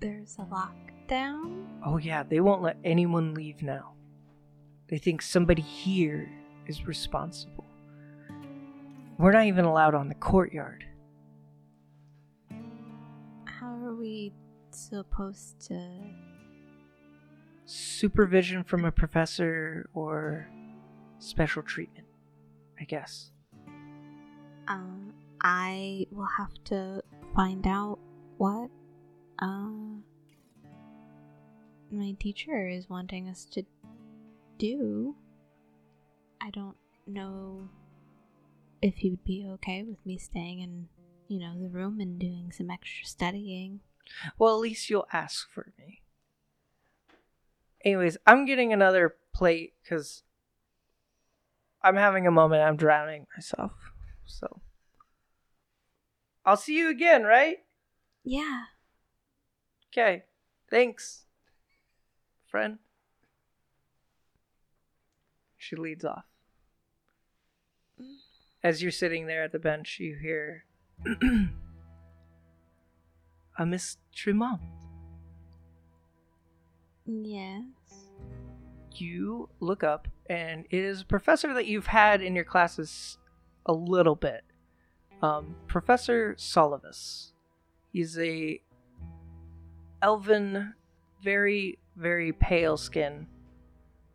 [0.00, 1.66] There's a lockdown.
[1.84, 3.92] Oh, yeah, they won't let anyone leave now.
[4.88, 6.30] They think somebody here
[6.66, 7.64] is responsible.
[9.18, 10.84] We're not even allowed on the courtyard.
[14.00, 14.32] We
[14.70, 15.80] supposed to?
[17.66, 20.48] Supervision from a professor or
[21.18, 22.06] special treatment,
[22.80, 23.30] I guess.
[24.66, 27.02] Um, I will have to
[27.34, 27.98] find out
[28.38, 28.70] what
[29.40, 29.68] uh
[31.92, 33.64] my teacher is wanting us to
[34.58, 35.16] do.
[36.40, 36.76] I don't
[37.06, 37.68] know
[38.80, 40.88] if he would be okay with me staying in,
[41.28, 43.80] you know, the room and doing some extra studying.
[44.38, 46.02] Well, at least you'll ask for me.
[47.84, 50.22] Anyways, I'm getting another plate because
[51.82, 52.62] I'm having a moment.
[52.62, 53.72] I'm drowning myself.
[54.26, 54.60] So.
[56.44, 57.58] I'll see you again, right?
[58.24, 58.64] Yeah.
[59.92, 60.24] Okay.
[60.70, 61.24] Thanks,
[62.46, 62.78] friend.
[65.56, 66.24] She leads off.
[68.00, 68.16] Mm.
[68.62, 70.64] As you're sitting there at the bench, you hear
[73.58, 74.60] a Miss Tremont.
[77.06, 77.64] Yes.
[78.94, 83.18] You look up, and it is a professor that you've had in your classes
[83.66, 84.42] a little bit.
[85.22, 87.32] Um, Professor Solivus.
[87.92, 88.60] He's a
[90.02, 90.74] elven,
[91.22, 93.26] very, very pale skin.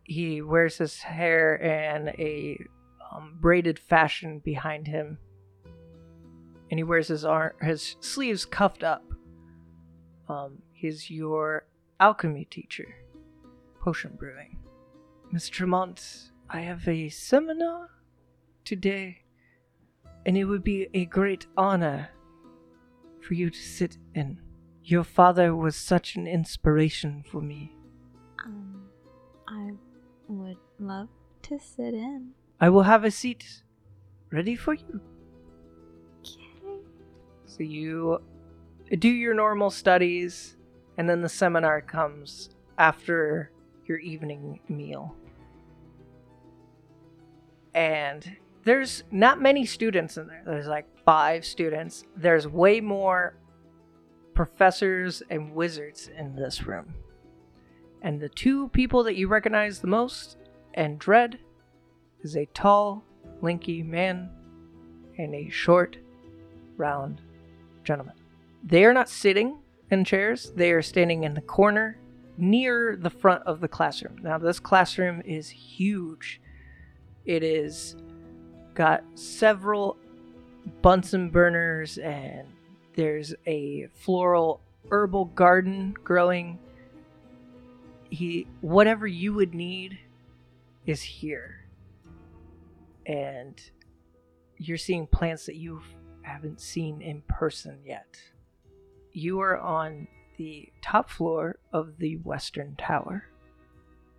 [0.04, 2.58] He wears his hair in a
[3.12, 5.18] um, braided fashion behind him.
[6.70, 9.04] and he wears his arm, his sleeves cuffed up.
[10.28, 11.66] Um, he's your
[12.00, 12.88] alchemy teacher,
[13.80, 14.58] potion brewing.
[15.32, 17.90] Miss Tremont, I have a seminar
[18.64, 19.22] today,
[20.24, 22.10] and it would be a great honor
[23.20, 24.38] for you to sit in.
[24.82, 27.74] Your father was such an inspiration for me.
[28.44, 28.88] Um,
[29.48, 29.72] I
[30.28, 31.08] would love
[31.42, 32.30] to sit in.
[32.60, 33.62] I will have a seat
[34.30, 35.00] ready for you.
[36.20, 36.80] Okay.
[37.44, 38.20] So you
[38.90, 40.56] do your normal studies,
[40.96, 43.50] and then the seminar comes after
[43.86, 45.14] your evening meal.
[47.74, 50.42] And there's not many students in there.
[50.44, 52.04] There's like five students.
[52.16, 53.36] There's way more
[54.34, 56.94] professors and wizards in this room.
[58.02, 60.36] And the two people that you recognize the most
[60.74, 61.38] and dread
[62.22, 63.04] is a tall,
[63.40, 64.30] lanky man
[65.18, 65.96] and a short,
[66.76, 67.20] round
[67.84, 68.14] gentleman.
[68.66, 69.58] They are not sitting
[69.92, 71.98] in chairs, they are standing in the corner
[72.36, 74.18] near the front of the classroom.
[74.20, 76.40] Now, this classroom is huge.
[77.24, 77.96] It is
[78.74, 79.96] got several
[80.82, 82.48] Bunsen burners and
[82.96, 84.60] there's a floral
[84.90, 86.58] herbal garden growing.
[88.10, 89.98] He whatever you would need
[90.86, 91.64] is here.
[93.06, 93.60] And
[94.56, 95.82] you're seeing plants that you
[96.22, 98.20] haven't seen in person yet.
[99.18, 103.24] You are on the top floor of the western tower.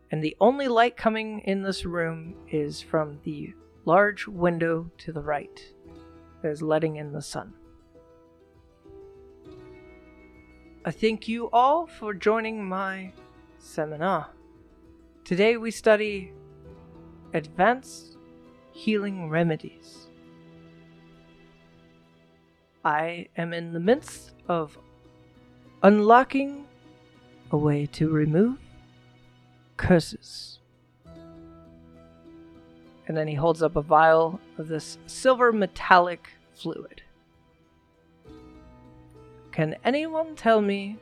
[0.09, 3.53] And the only light coming in this room is from the
[3.85, 5.63] large window to the right
[6.41, 7.53] that is letting in the sun.
[10.83, 13.13] I thank you all for joining my
[13.59, 14.31] seminar.
[15.23, 16.33] Today we study
[17.35, 18.17] advanced
[18.71, 20.07] healing remedies.
[22.83, 24.75] I am in the midst of
[25.83, 26.65] unlocking
[27.51, 28.57] a way to remove
[29.77, 30.59] curses.
[33.07, 37.03] And then he holds up a vial of this silver metallic fluid.
[39.51, 40.97] Can anyone tell me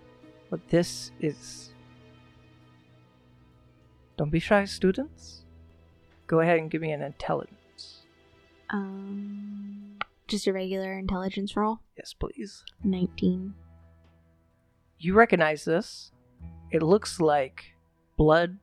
[0.50, 1.74] what this is?
[4.18, 5.42] Don't be shy, students.
[6.28, 8.04] Go ahead and give me an intelligence.
[8.70, 9.98] Um,
[10.28, 11.80] just a regular intelligence roll.
[11.98, 12.64] Yes, please.
[12.84, 13.54] 19.
[14.98, 16.12] You recognize this.
[16.72, 17.76] It looks like
[18.18, 18.58] blood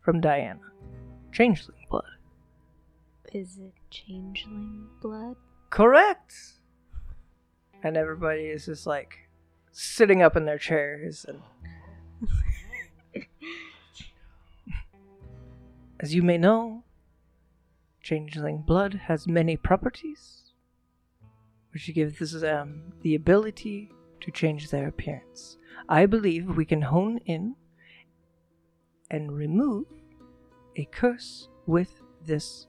[0.00, 0.60] from Diana.
[1.32, 2.04] Changeling blood.
[3.32, 5.36] Is it changeling blood?
[5.70, 6.34] Correct!
[7.82, 9.28] And everybody is just like
[9.72, 11.42] sitting up in their chairs and
[16.00, 16.84] As you may know,
[18.02, 20.52] changeling blood has many properties,
[21.72, 23.90] which gives them um, the ability
[24.20, 25.58] to change their appearance.
[25.88, 27.54] I believe we can hone in
[29.10, 29.86] and remove
[30.76, 32.66] a curse with this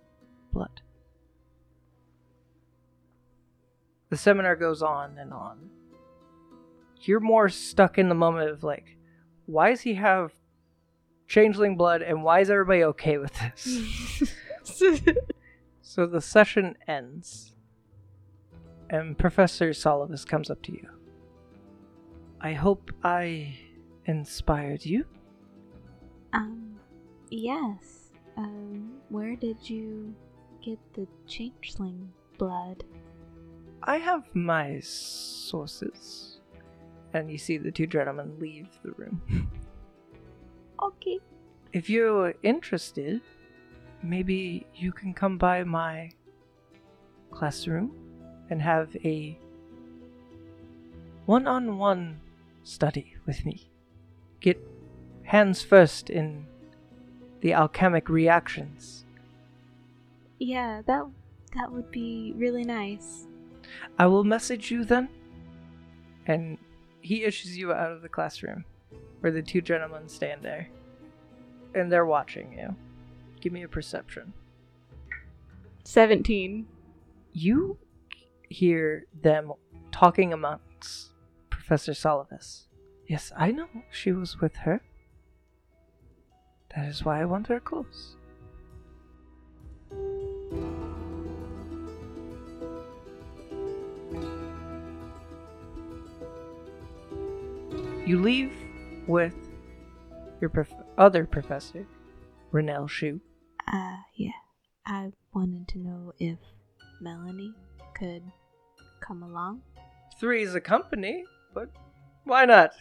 [0.54, 0.82] blood.
[4.10, 5.70] The seminar goes on and on.
[7.02, 8.98] You're more stuck in the moment of like,
[9.46, 10.34] why does he have
[11.28, 14.34] changeling blood and why is everybody okay with this?
[15.82, 17.54] so the session ends,
[18.90, 20.97] and Professor Solivus comes up to you.
[22.42, 23.58] I hope I
[24.06, 25.06] inspired you.
[26.34, 26.80] Um,
[27.30, 28.12] yes.
[28.38, 30.14] Um, where did you
[30.62, 32.84] get the changeling blood?
[33.84, 36.40] I have my sources.
[37.14, 39.50] And you see the two gentlemen leave the room.
[40.80, 41.18] Okay.
[41.74, 43.20] if you're interested,
[44.04, 46.12] maybe you can come by my
[47.32, 47.96] classroom
[48.52, 49.40] and have a
[51.26, 52.20] one on one
[52.68, 53.70] study with me.
[54.42, 54.60] Get
[55.24, 56.46] hands first in
[57.42, 59.06] the alchemic reactions.
[60.40, 61.06] Yeah, that
[61.56, 63.28] that would be really nice.
[63.98, 65.10] I will message you then.
[66.26, 66.58] And
[67.02, 68.66] he issues you out of the classroom
[69.22, 70.68] where the two gentlemen stand there.
[71.74, 72.76] And they're watching you.
[73.40, 74.34] Give me a perception.
[75.84, 76.68] 17.
[77.32, 77.78] You
[78.50, 79.54] hear them
[79.92, 81.14] talking amongst
[81.68, 82.68] Professor Solivus.
[83.10, 84.82] Yes, I know she was with her.
[86.74, 88.16] That is why I want her close.
[98.06, 98.54] You leave
[99.06, 99.36] with
[100.40, 101.86] your prof- other professor,
[102.54, 103.20] Raynell Shu.
[103.68, 104.32] Uh, yeah.
[104.86, 106.40] I wanted to know if
[107.02, 107.52] Melanie
[107.94, 108.24] could
[109.02, 109.64] come along.
[110.18, 111.26] Three is a company,
[111.58, 111.70] but
[112.26, 112.72] why not?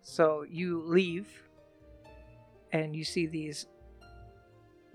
[0.00, 1.28] So you leave,
[2.72, 3.66] and you see these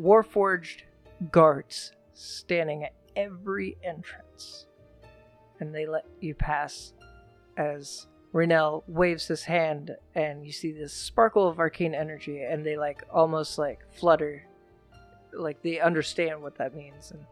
[0.02, 0.84] warforged
[1.30, 4.68] guards standing at every entrance.
[5.60, 6.94] And they let you pass
[7.58, 12.78] as Raynell waves his hand, and you see this sparkle of arcane energy, and they
[12.78, 14.46] like almost like flutter,
[15.34, 17.26] like they understand what that means, and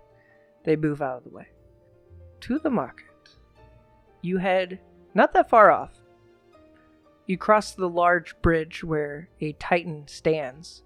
[0.66, 1.48] they move out of the way.
[2.42, 3.06] To the market.
[4.22, 4.80] You head
[5.14, 5.92] not that far off.
[7.26, 10.84] You cross the large bridge where a Titan stands,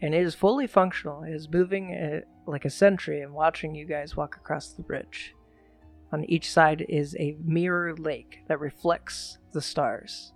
[0.00, 1.24] and it is fully functional.
[1.24, 5.34] It is moving like a sentry and watching you guys walk across the bridge.
[6.12, 10.32] On each side is a mirror lake that reflects the stars.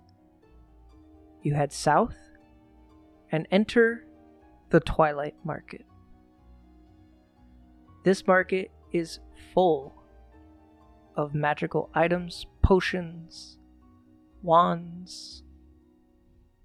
[1.41, 2.15] You head south
[3.31, 4.05] and enter
[4.69, 5.85] the Twilight Market.
[8.03, 9.19] This market is
[9.53, 10.02] full
[11.15, 13.57] of magical items, potions,
[14.41, 15.43] wands,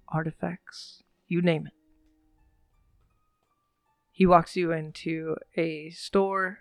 [0.07, 1.73] artifacts, you name it.
[4.11, 6.59] He walks you into a store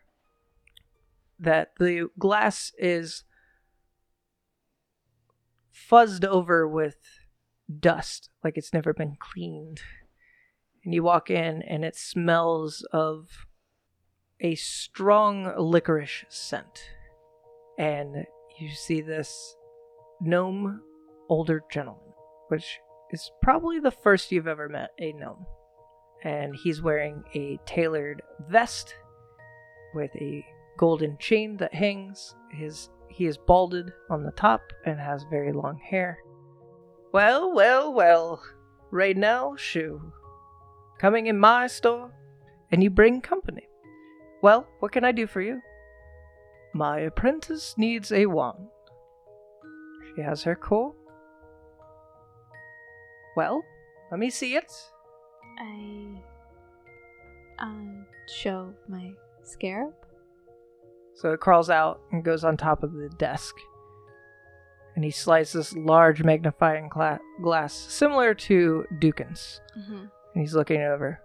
[1.39, 3.24] that the glass is
[5.74, 6.97] fuzzed over with
[7.80, 9.80] dust, like it's never been cleaned.
[10.84, 13.47] And you walk in, and it smells of
[14.41, 16.91] a strong licorice scent.
[17.79, 18.26] And
[18.59, 19.57] you see this
[20.20, 20.83] gnome
[21.29, 22.12] older gentleman,
[22.49, 22.79] which
[23.11, 25.47] is probably the first you've ever met a gnome.
[26.24, 28.95] And he's wearing a tailored vest
[29.95, 30.45] with a
[30.76, 32.35] golden chain that hangs.
[32.51, 36.18] His he is balded on the top and has very long hair.
[37.12, 38.43] Well, well, well.
[38.93, 40.12] Now, Shu.
[40.99, 42.12] Coming in my store,
[42.70, 43.68] and you bring company.
[44.43, 45.61] Well, what can I do for you?
[46.79, 48.68] My apprentice needs a wand.
[50.14, 50.95] She has her core.
[53.37, 53.64] Well,
[54.12, 54.72] let me see it.
[55.59, 56.22] I
[57.59, 59.11] uh, show my
[59.43, 59.93] scarab.
[61.16, 63.57] So it crawls out and goes on top of the desk.
[64.95, 69.61] And he slides this large magnifying cla- glass, similar to Dukin's.
[69.76, 69.95] Mm-hmm.
[69.95, 71.20] And he's looking over.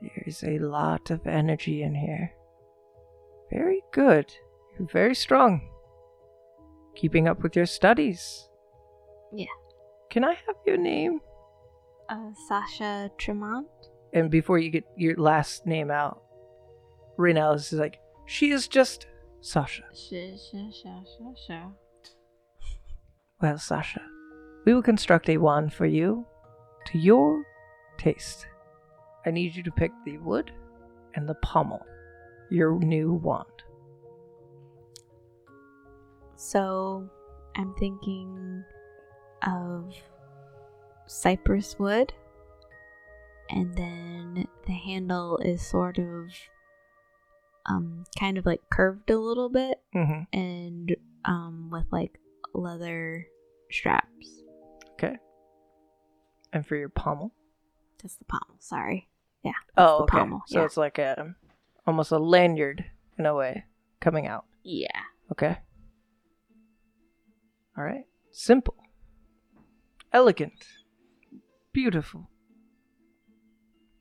[0.00, 2.32] There's a lot of energy in here.
[3.50, 4.32] Very good.
[4.80, 5.68] Very strong.
[6.96, 8.48] Keeping up with your studies.
[9.32, 9.46] Yeah.
[10.10, 11.20] Can I have your name?
[12.08, 13.68] Uh, Sasha Tremont.
[14.12, 16.22] And before you get your last name out,
[17.18, 19.06] Raynell is like, she is just
[19.40, 19.84] Sasha.
[19.94, 21.72] Sure, sure, sure, sure, sure.
[23.40, 24.02] Well, Sasha,
[24.64, 26.26] we will construct a wand for you
[26.86, 27.44] to your
[27.98, 28.46] taste.
[29.26, 30.50] I need you to pick the wood
[31.14, 31.84] and the pommel,
[32.50, 33.46] your new wand.
[36.42, 37.06] So
[37.54, 38.64] I'm thinking
[39.46, 39.92] of
[41.06, 42.14] cypress wood,
[43.50, 46.30] and then the handle is sort of
[47.66, 50.22] um kind of like curved a little bit Mm-hmm.
[50.32, 52.18] and um with like
[52.54, 53.26] leather
[53.70, 54.42] straps.
[54.94, 55.16] Okay.
[56.54, 57.32] And for your pommel?
[58.02, 59.08] That's the pommel, sorry.
[59.42, 59.52] Yeah.
[59.76, 60.18] Oh, the okay.
[60.18, 60.64] pommel, So yeah.
[60.64, 61.34] it's like a
[61.86, 62.86] almost a lanyard
[63.18, 63.64] in a way
[64.00, 64.46] coming out.
[64.64, 64.88] Yeah.
[65.32, 65.58] Okay.
[67.76, 68.04] All right.
[68.30, 68.76] Simple.
[70.12, 70.66] Elegant.
[71.72, 72.28] Beautiful.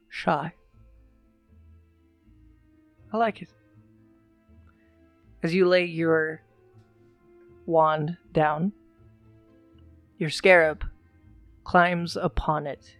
[0.10, 0.54] Shy.
[3.12, 3.50] I like it.
[5.42, 6.42] As you lay your
[7.66, 8.74] wand down,
[10.18, 10.84] your scarab
[11.64, 12.98] climbs upon it,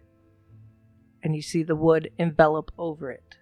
[1.22, 3.36] and you see the wood envelop over it.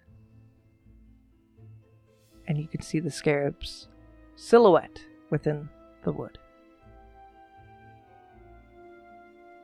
[2.48, 3.88] And you can see the scarab's
[4.34, 5.00] silhouette
[5.30, 5.68] within
[6.02, 6.38] the wood.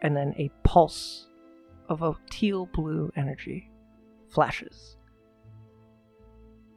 [0.04, 1.26] And then a pulse
[1.88, 3.70] of a teal blue energy
[4.28, 4.96] flashes.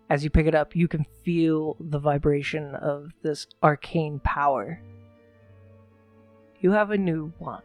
[0.09, 4.82] As you pick it up, you can feel the vibration of this arcane power.
[6.61, 7.63] You have a new wand.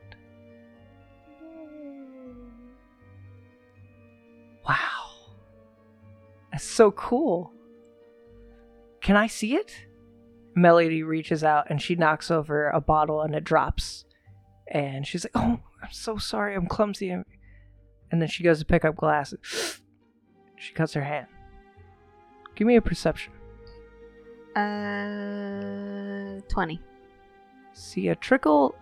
[4.69, 4.77] Wow.
[6.51, 7.53] That's so cool.
[9.01, 9.87] Can I see it?
[10.57, 14.05] Melody reaches out and she knocks over a bottle and it drops.
[14.69, 16.55] And she's like, Oh, I'm so sorry.
[16.55, 17.11] I'm clumsy.
[17.11, 17.25] And
[18.11, 19.81] then she goes to pick up glasses.
[20.57, 21.27] She cuts her hand.
[22.55, 23.33] Give me a perception.
[24.55, 26.81] Uh, 20.
[27.73, 28.75] See a trickle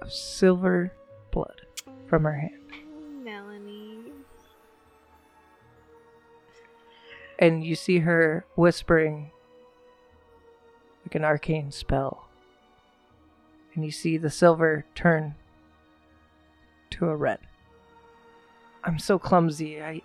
[0.00, 0.92] of silver
[1.32, 1.62] blood
[2.06, 2.62] from her hand.
[3.22, 4.12] Melanie.
[7.38, 9.32] And you see her whispering
[11.04, 12.25] like an arcane spell.
[13.76, 15.36] And you see the silver turn
[16.90, 17.38] to a red.
[18.82, 19.80] I'm so clumsy.
[19.80, 20.02] I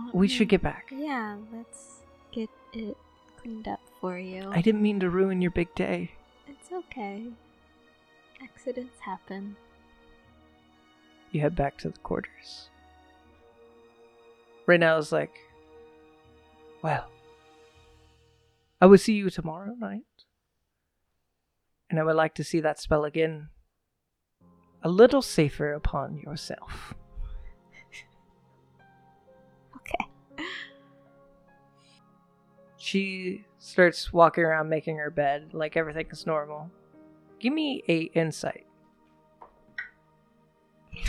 [0.00, 0.86] Oh, we should get back.
[0.90, 2.00] Yeah, let's
[2.32, 2.96] get it
[3.36, 4.50] cleaned up for you.
[4.50, 6.12] I didn't mean to ruin your big day.
[6.46, 7.26] It's okay.
[8.42, 9.56] Accidents happen.
[11.30, 12.70] You head back to the quarters.
[14.66, 15.34] Right now is like,
[16.82, 17.08] well,
[18.80, 20.04] I will see you tomorrow night.
[21.90, 23.48] And I would like to see that spell again
[24.82, 26.94] a little safer upon yourself.
[29.76, 30.06] Okay.
[32.76, 36.70] She starts walking around making her bed like everything is normal.
[37.40, 38.66] Give me a insight.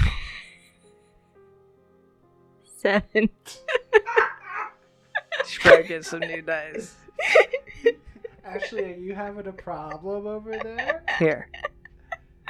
[2.78, 3.30] Seven.
[5.46, 6.96] She probably get some new dice.
[8.44, 11.04] Ashley, are you having a problem over there?
[11.20, 11.50] Here.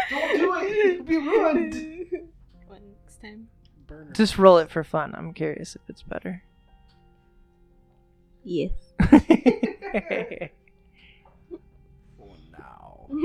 [0.10, 0.72] Don't do it!
[0.94, 2.12] It'll be ruined!
[2.68, 3.48] One next time.
[3.88, 4.12] Burner.
[4.14, 5.14] Just roll it for fun.
[5.16, 6.44] I'm curious if it's better.
[8.44, 8.72] Yes.
[12.18, 13.08] For now.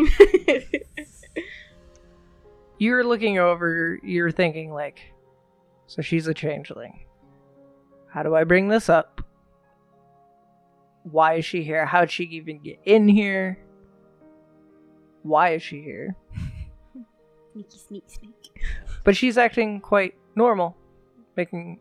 [2.79, 5.01] you're looking over, you're thinking, like,
[5.87, 7.01] so she's a changeling.
[8.09, 9.26] How do I bring this up?
[11.11, 11.87] Why is she here?
[11.87, 13.59] How'd she even get in here?
[15.23, 16.17] Why is she here?
[17.53, 18.63] Sneaky, sneak, sneak.
[19.05, 20.77] But she's acting quite normal,
[21.37, 21.79] making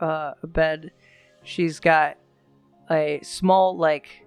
[0.00, 0.92] uh, a bed.
[1.42, 2.18] She's got
[2.90, 4.26] a small, like,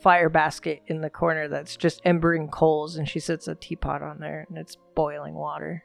[0.00, 4.18] fire basket in the corner that's just embering coals, and she sets a teapot on
[4.18, 5.84] there, and it's boiling water.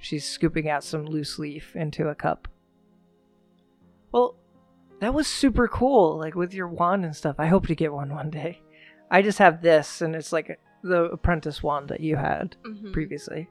[0.00, 2.46] She's scooping out some loose leaf into a cup.
[4.12, 4.36] Well,
[5.00, 7.36] that was super cool, like with your wand and stuff.
[7.38, 8.60] I hope to get one one day.
[9.10, 12.92] I just have this, and it's like the apprentice wand that you had Mhm.
[12.92, 13.48] previously.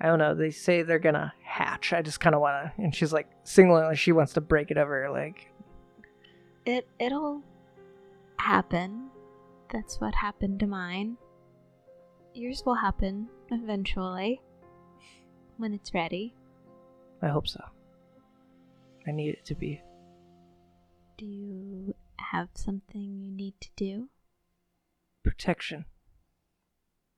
[0.00, 0.34] I don't know.
[0.34, 1.92] They say they're gonna hatch.
[1.92, 2.72] I just kind of wanna.
[2.76, 5.08] And she's like singling, like she wants to break it over.
[5.10, 5.50] Like
[6.66, 7.42] It it'll
[8.38, 9.10] happen.
[9.72, 11.16] That's what happened to mine.
[12.34, 14.40] Yours will happen eventually.
[15.56, 16.34] When it's ready.
[17.22, 17.62] I hope so.
[19.06, 19.80] I need it to be.
[21.16, 24.08] Do you have something you need to do?
[25.24, 25.86] protection.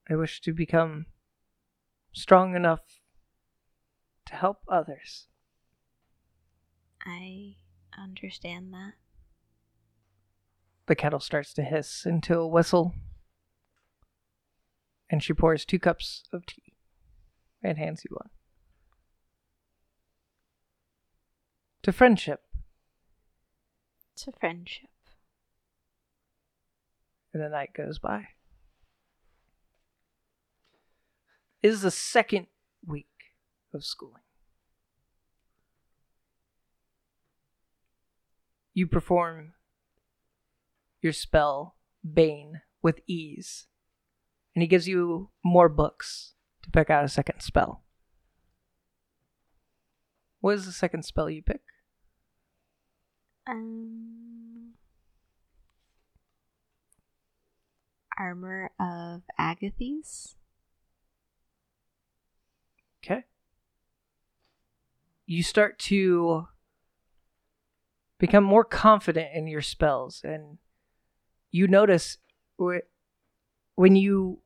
[0.08, 1.06] I wish to become
[2.12, 3.00] strong enough
[4.26, 5.26] to help others.
[7.04, 7.56] I
[7.98, 8.94] understand that.
[10.86, 12.94] The kettle starts to hiss into a whistle,
[15.10, 16.74] and she pours two cups of tea
[17.62, 18.30] and hands you one.
[21.82, 22.42] To friendship,
[24.24, 24.88] A friendship.
[27.34, 28.28] and the night goes by.
[31.62, 32.46] It is the second
[32.84, 33.06] week
[33.74, 34.22] of schooling.
[38.72, 39.52] You perform
[41.02, 43.66] your spell, Bane, with ease,
[44.54, 47.84] and he gives you more books to pick out a second spell.
[50.40, 51.60] What is the second spell you pick?
[53.46, 54.72] Um
[58.18, 60.36] Armor of Agathys.
[63.04, 63.24] Okay.
[65.26, 66.48] You start to
[68.18, 70.58] become more confident in your spells, and
[71.50, 72.16] you notice
[72.56, 74.38] when you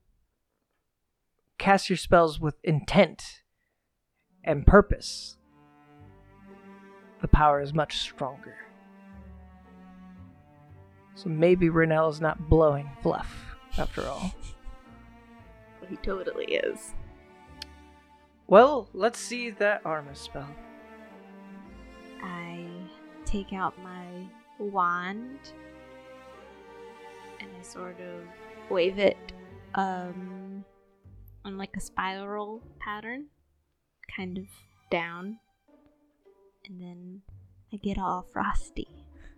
[1.58, 3.42] cast your spells with intent
[4.42, 5.36] and purpose,
[7.20, 8.56] the power is much stronger.
[11.20, 14.32] So maybe Raynell is not blowing fluff after all.
[15.86, 16.94] He totally is.
[18.46, 20.48] Well, let's see that armor spell.
[22.22, 22.64] I
[23.26, 24.06] take out my
[24.58, 25.52] wand
[27.38, 29.18] and I sort of wave it
[29.74, 30.64] um
[31.44, 33.26] on like a spiral pattern,
[34.16, 34.46] kind of
[34.90, 35.38] down.
[36.64, 37.20] And then
[37.74, 38.88] I get all frosty.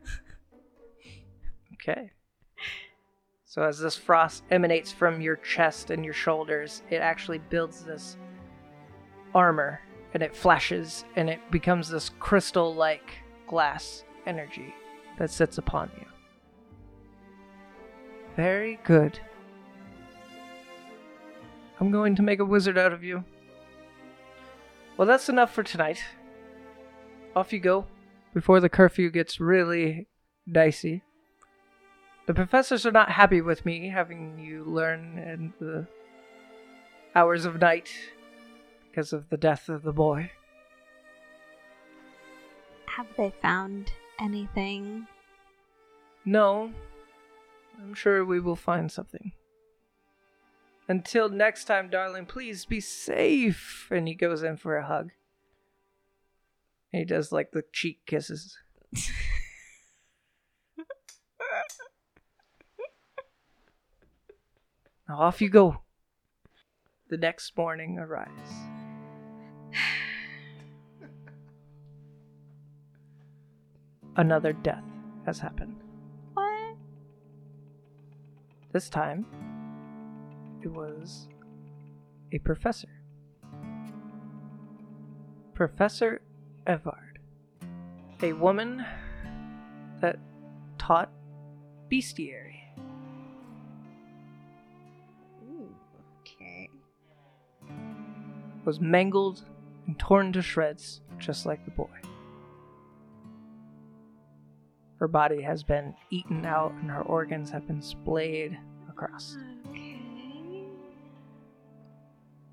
[1.83, 2.11] Okay.
[3.45, 8.17] So as this frost emanates from your chest and your shoulders, it actually builds this
[9.35, 9.81] armor
[10.15, 13.13] and it flashes and it becomes this crystal like
[13.47, 14.75] glass energy
[15.19, 16.07] that sits upon you.
[18.37, 19.19] Very good.
[21.81, 23.25] I'm going to make a wizard out of you.
[24.97, 26.03] Well, that's enough for tonight.
[27.35, 27.87] Off you go
[28.33, 30.07] before the curfew gets really
[30.51, 31.03] dicey.
[32.27, 35.87] The professors are not happy with me having you learn in the
[37.15, 37.91] hours of night
[38.91, 40.31] because of the death of the boy.
[42.87, 45.07] Have they found anything?
[46.25, 46.73] No,
[47.81, 49.33] I'm sure we will find something.
[50.89, 53.89] Until next time, darling, please be safe.
[53.91, 55.11] And he goes in for a hug.
[56.93, 58.59] He does like the cheek kisses.
[65.13, 65.83] now off you go.
[67.11, 68.51] The next morning arrives.
[74.17, 74.85] Another death
[75.27, 75.77] has happened.
[76.33, 76.77] What?
[78.73, 79.27] This time,
[80.63, 81.29] it was
[82.33, 82.89] a professor.
[85.53, 86.23] Professor
[86.67, 87.19] Evard.
[88.23, 88.87] A woman
[90.01, 90.19] that
[90.79, 91.11] taught
[91.91, 92.52] bestiary.
[98.65, 99.45] Was mangled
[99.87, 101.91] and torn to shreds, just like the boy.
[104.99, 108.57] Her body has been eaten out and her organs have been splayed
[108.89, 109.37] across.
[109.71, 109.99] Okay.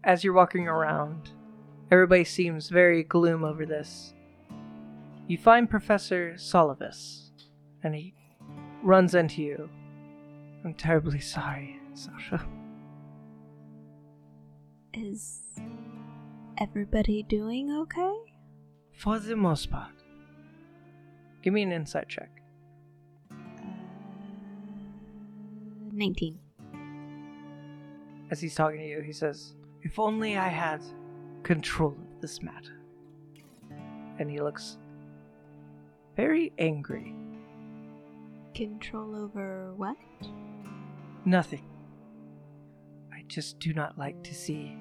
[0.04, 1.30] as you're walking around,
[1.92, 4.14] everybody seems very gloom over this.
[5.28, 7.30] You find Professor Solivus,
[7.84, 8.16] and he
[8.82, 9.70] runs into you.
[10.66, 12.44] I'm terribly sorry, Sasha.
[14.94, 15.60] Is
[16.60, 18.16] everybody doing okay?
[18.98, 19.92] For the most part.
[21.42, 22.30] Give me an insight check.
[23.32, 23.36] Uh,
[25.94, 26.38] 19.
[28.30, 30.82] As he's talking to you, he says, If only I had
[31.44, 32.82] control of this matter.
[34.20, 34.78] And he looks
[36.18, 37.16] very angry.
[38.54, 39.96] Control over what?
[41.24, 41.64] Nothing.
[43.14, 44.78] I just do not like to see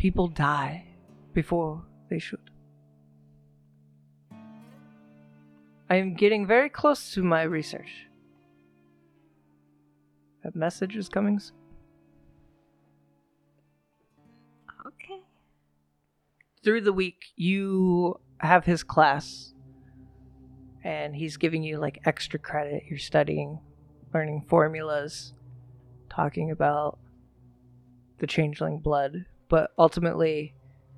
[0.00, 0.82] people die
[1.34, 2.50] before they should.
[5.90, 8.06] I am getting very close to my research.
[10.42, 11.56] That message is coming soon.
[14.86, 15.20] Okay.
[16.64, 19.52] through the week you have his class
[20.82, 23.58] and he's giving you like extra credit you're studying
[24.14, 25.34] learning formulas
[26.08, 26.98] talking about
[28.18, 30.54] the changeling blood but ultimately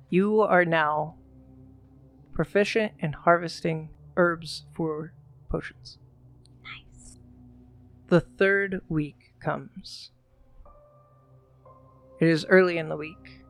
[0.09, 1.15] you are now
[2.33, 5.11] proficient in harvesting herbs for
[5.49, 5.97] potions
[6.63, 7.19] Nice.
[8.07, 10.11] the third week comes
[12.21, 13.43] it is early in the week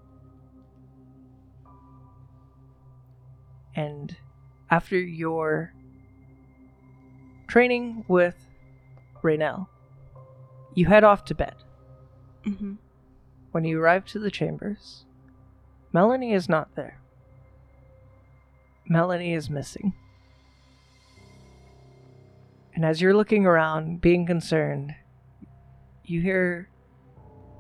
[3.76, 4.16] and
[4.70, 5.74] after your
[7.48, 8.36] training with
[9.22, 9.68] Raynell,
[10.74, 11.56] you head off to bed.
[12.46, 12.74] Mm-hmm.
[13.54, 15.06] When you arrive to the chambers,
[15.92, 17.00] Melanie is not there.
[18.90, 19.94] Melanie is missing.
[22.74, 24.96] And as you're looking around, being concerned,
[26.04, 26.68] you hear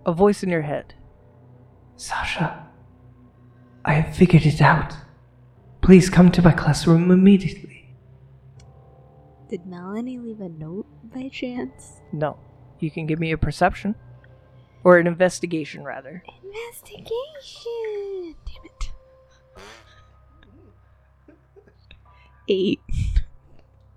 [0.03, 0.95] a voice in your head
[1.95, 2.67] Sasha,
[3.85, 4.95] I have figured it out.
[5.81, 7.93] Please come to my classroom immediately.
[9.47, 12.01] Did Melanie leave a note by chance?
[12.11, 12.39] No.
[12.79, 13.93] You can give me a perception.
[14.83, 16.23] Or an investigation, rather.
[16.43, 18.35] Investigation!
[18.45, 18.91] Damn it.
[22.49, 22.81] Eight.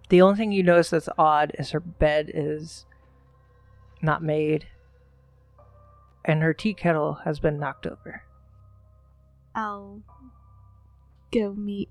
[0.09, 2.87] The only thing you notice that's odd is her bed is
[4.01, 4.69] not made,
[6.25, 8.23] and her tea kettle has been knocked over.
[9.55, 10.03] I'll
[11.33, 11.89] go meet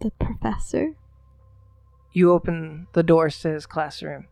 [0.00, 0.94] the professor.
[2.12, 4.28] You open the doors to his classroom,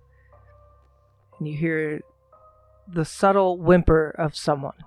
[1.38, 2.00] and you hear
[2.92, 4.84] the subtle whimper of someone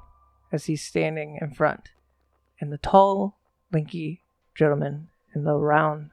[0.51, 1.89] as he's standing in front,
[2.59, 3.37] and the tall,
[3.71, 4.21] lanky
[4.55, 6.11] gentleman and the round,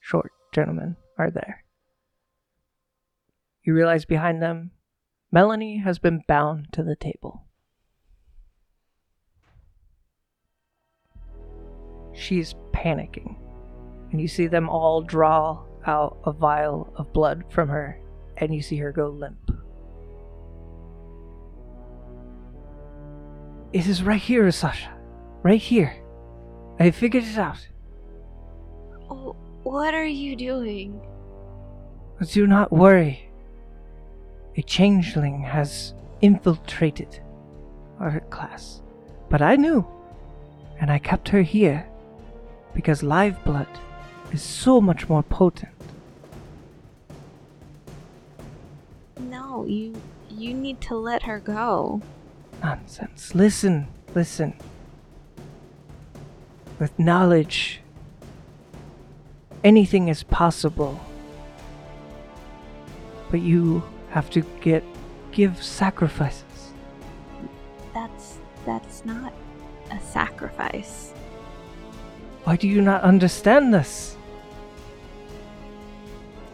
[0.00, 1.64] short gentleman are there.
[3.62, 4.70] You realize behind them,
[5.30, 7.44] Melanie has been bound to the table.
[12.14, 13.36] She's panicking,
[14.10, 18.00] and you see them all draw out a vial of blood from her,
[18.38, 19.47] and you see her go limp.
[23.72, 24.90] It is right here, Sasha.
[25.42, 25.94] Right here.
[26.80, 27.66] I figured it out.
[29.10, 31.00] Oh, what are you doing?
[32.32, 33.28] Do not worry.
[34.56, 37.20] A changeling has infiltrated
[38.00, 38.80] our class.
[39.28, 39.86] But I knew,
[40.80, 41.86] and I kept her here
[42.74, 43.68] because live blood
[44.32, 45.72] is so much more potent.
[49.20, 50.00] No, you
[50.30, 52.00] you need to let her go.
[52.62, 53.34] Nonsense.
[53.34, 54.54] Listen, listen.
[56.78, 57.80] With knowledge,
[59.64, 61.00] anything is possible.
[63.30, 64.84] But you have to get
[65.32, 66.72] give sacrifices.
[67.92, 69.32] That's that's not
[69.90, 71.12] a sacrifice.
[72.44, 74.16] Why do you not understand this?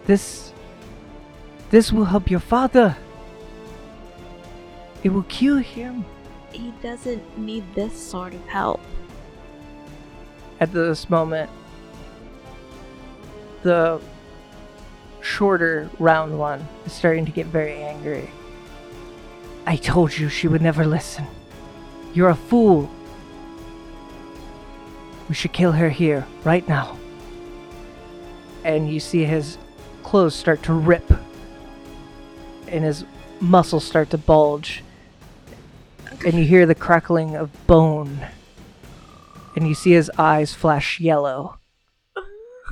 [0.07, 0.52] This
[1.70, 2.96] this will help your father.
[5.05, 6.05] It will kill him.
[6.50, 8.80] He doesn't need this sort of help.
[10.61, 11.50] At this moment,
[13.62, 14.00] the
[15.20, 18.30] shorter round one is starting to get very angry.
[19.66, 21.26] I told you she would never listen.
[22.14, 22.90] You're a fool.
[25.28, 26.96] We should kill her here, right now.
[28.62, 29.59] And you see his
[30.02, 31.11] clothes start to rip,
[32.68, 33.05] and his
[33.40, 34.82] muscles start to bulge,
[36.24, 38.26] and you hear the crackling of bone,
[39.56, 41.58] and you see his eyes flash yellow,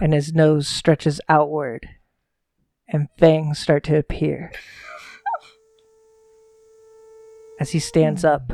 [0.01, 1.89] and his nose stretches outward,
[2.89, 4.53] and fangs start to appear.
[7.61, 8.53] As he stands up,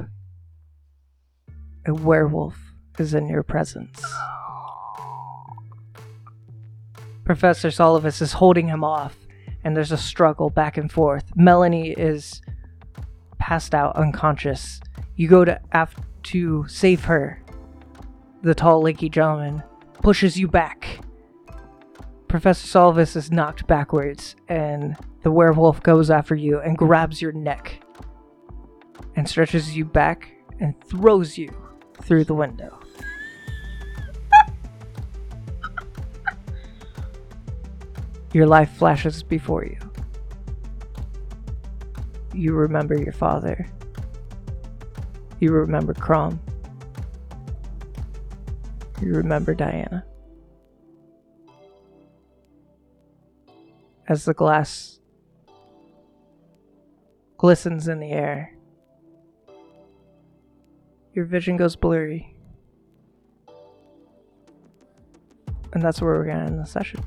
[1.87, 2.59] a werewolf
[2.99, 4.03] is in your presence.
[7.25, 9.17] Professor Solivus is holding him off,
[9.65, 11.25] and there's a struggle back and forth.
[11.37, 12.41] Melanie is
[13.49, 14.79] passed out, unconscious.
[15.17, 17.43] You go to af- to save her.
[18.43, 19.63] The tall, lanky gentleman
[20.03, 21.01] pushes you back.
[22.29, 27.83] Professor Solivus is knocked backwards, and the werewolf goes after you and grabs your neck
[29.17, 30.31] and stretches you back
[30.61, 31.49] and throws you
[32.03, 32.79] through the window.
[38.35, 39.88] Your life flashes before you.
[42.39, 43.67] You remember your father.
[45.41, 46.39] You remember Crom.
[49.03, 50.05] You remember Diana.
[54.07, 55.01] As the glass
[57.39, 58.55] glistens in the air,
[61.15, 62.37] your vision goes blurry.
[65.73, 67.03] And that's where we're going to end the session.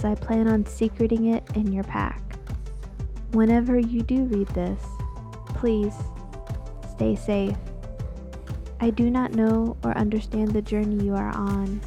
[0.00, 2.22] As I plan on secreting it in your pack.
[3.32, 4.82] Whenever you do read this,
[5.48, 5.94] please
[6.90, 7.56] stay safe.
[8.80, 11.82] I do not know or understand the journey you are on,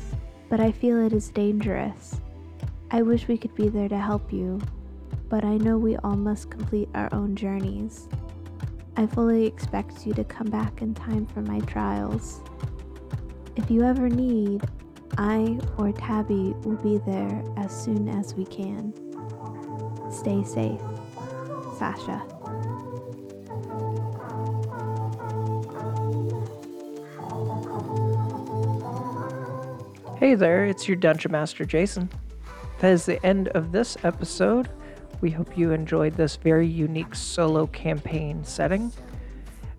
[0.48, 2.22] but I feel it is dangerous.
[2.92, 4.62] I wish we could be there to help you,
[5.28, 8.08] but I know we all must complete our own journeys.
[8.96, 12.42] I fully expect you to come back in time for my trials.
[13.56, 14.62] If you ever need,
[15.18, 18.94] I or Tabby will be there as soon as we can.
[20.12, 20.82] Stay safe.
[21.78, 22.24] Sasha.
[30.18, 32.10] Hey there, it's your Dungeon Master Jason.
[32.80, 34.70] That is the end of this episode.
[35.22, 38.92] We hope you enjoyed this very unique solo campaign setting.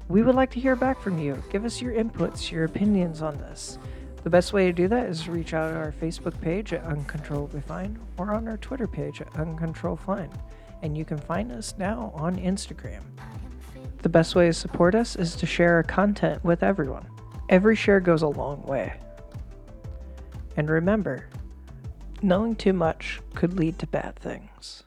[0.09, 1.43] We would like to hear back from you.
[1.51, 3.79] Give us your inputs, your opinions on this.
[4.25, 6.83] The best way to do that is to reach out to our Facebook page at
[6.85, 10.31] Uncontrollably Fine or on our Twitter page at Uncontrolled Fine.
[10.81, 13.03] And you can find us now on Instagram.
[14.01, 17.07] The best way to support us is to share our content with everyone.
[17.51, 18.99] Every share goes a long way.
[20.57, 21.29] And remember,
[22.23, 24.84] knowing too much could lead to bad things.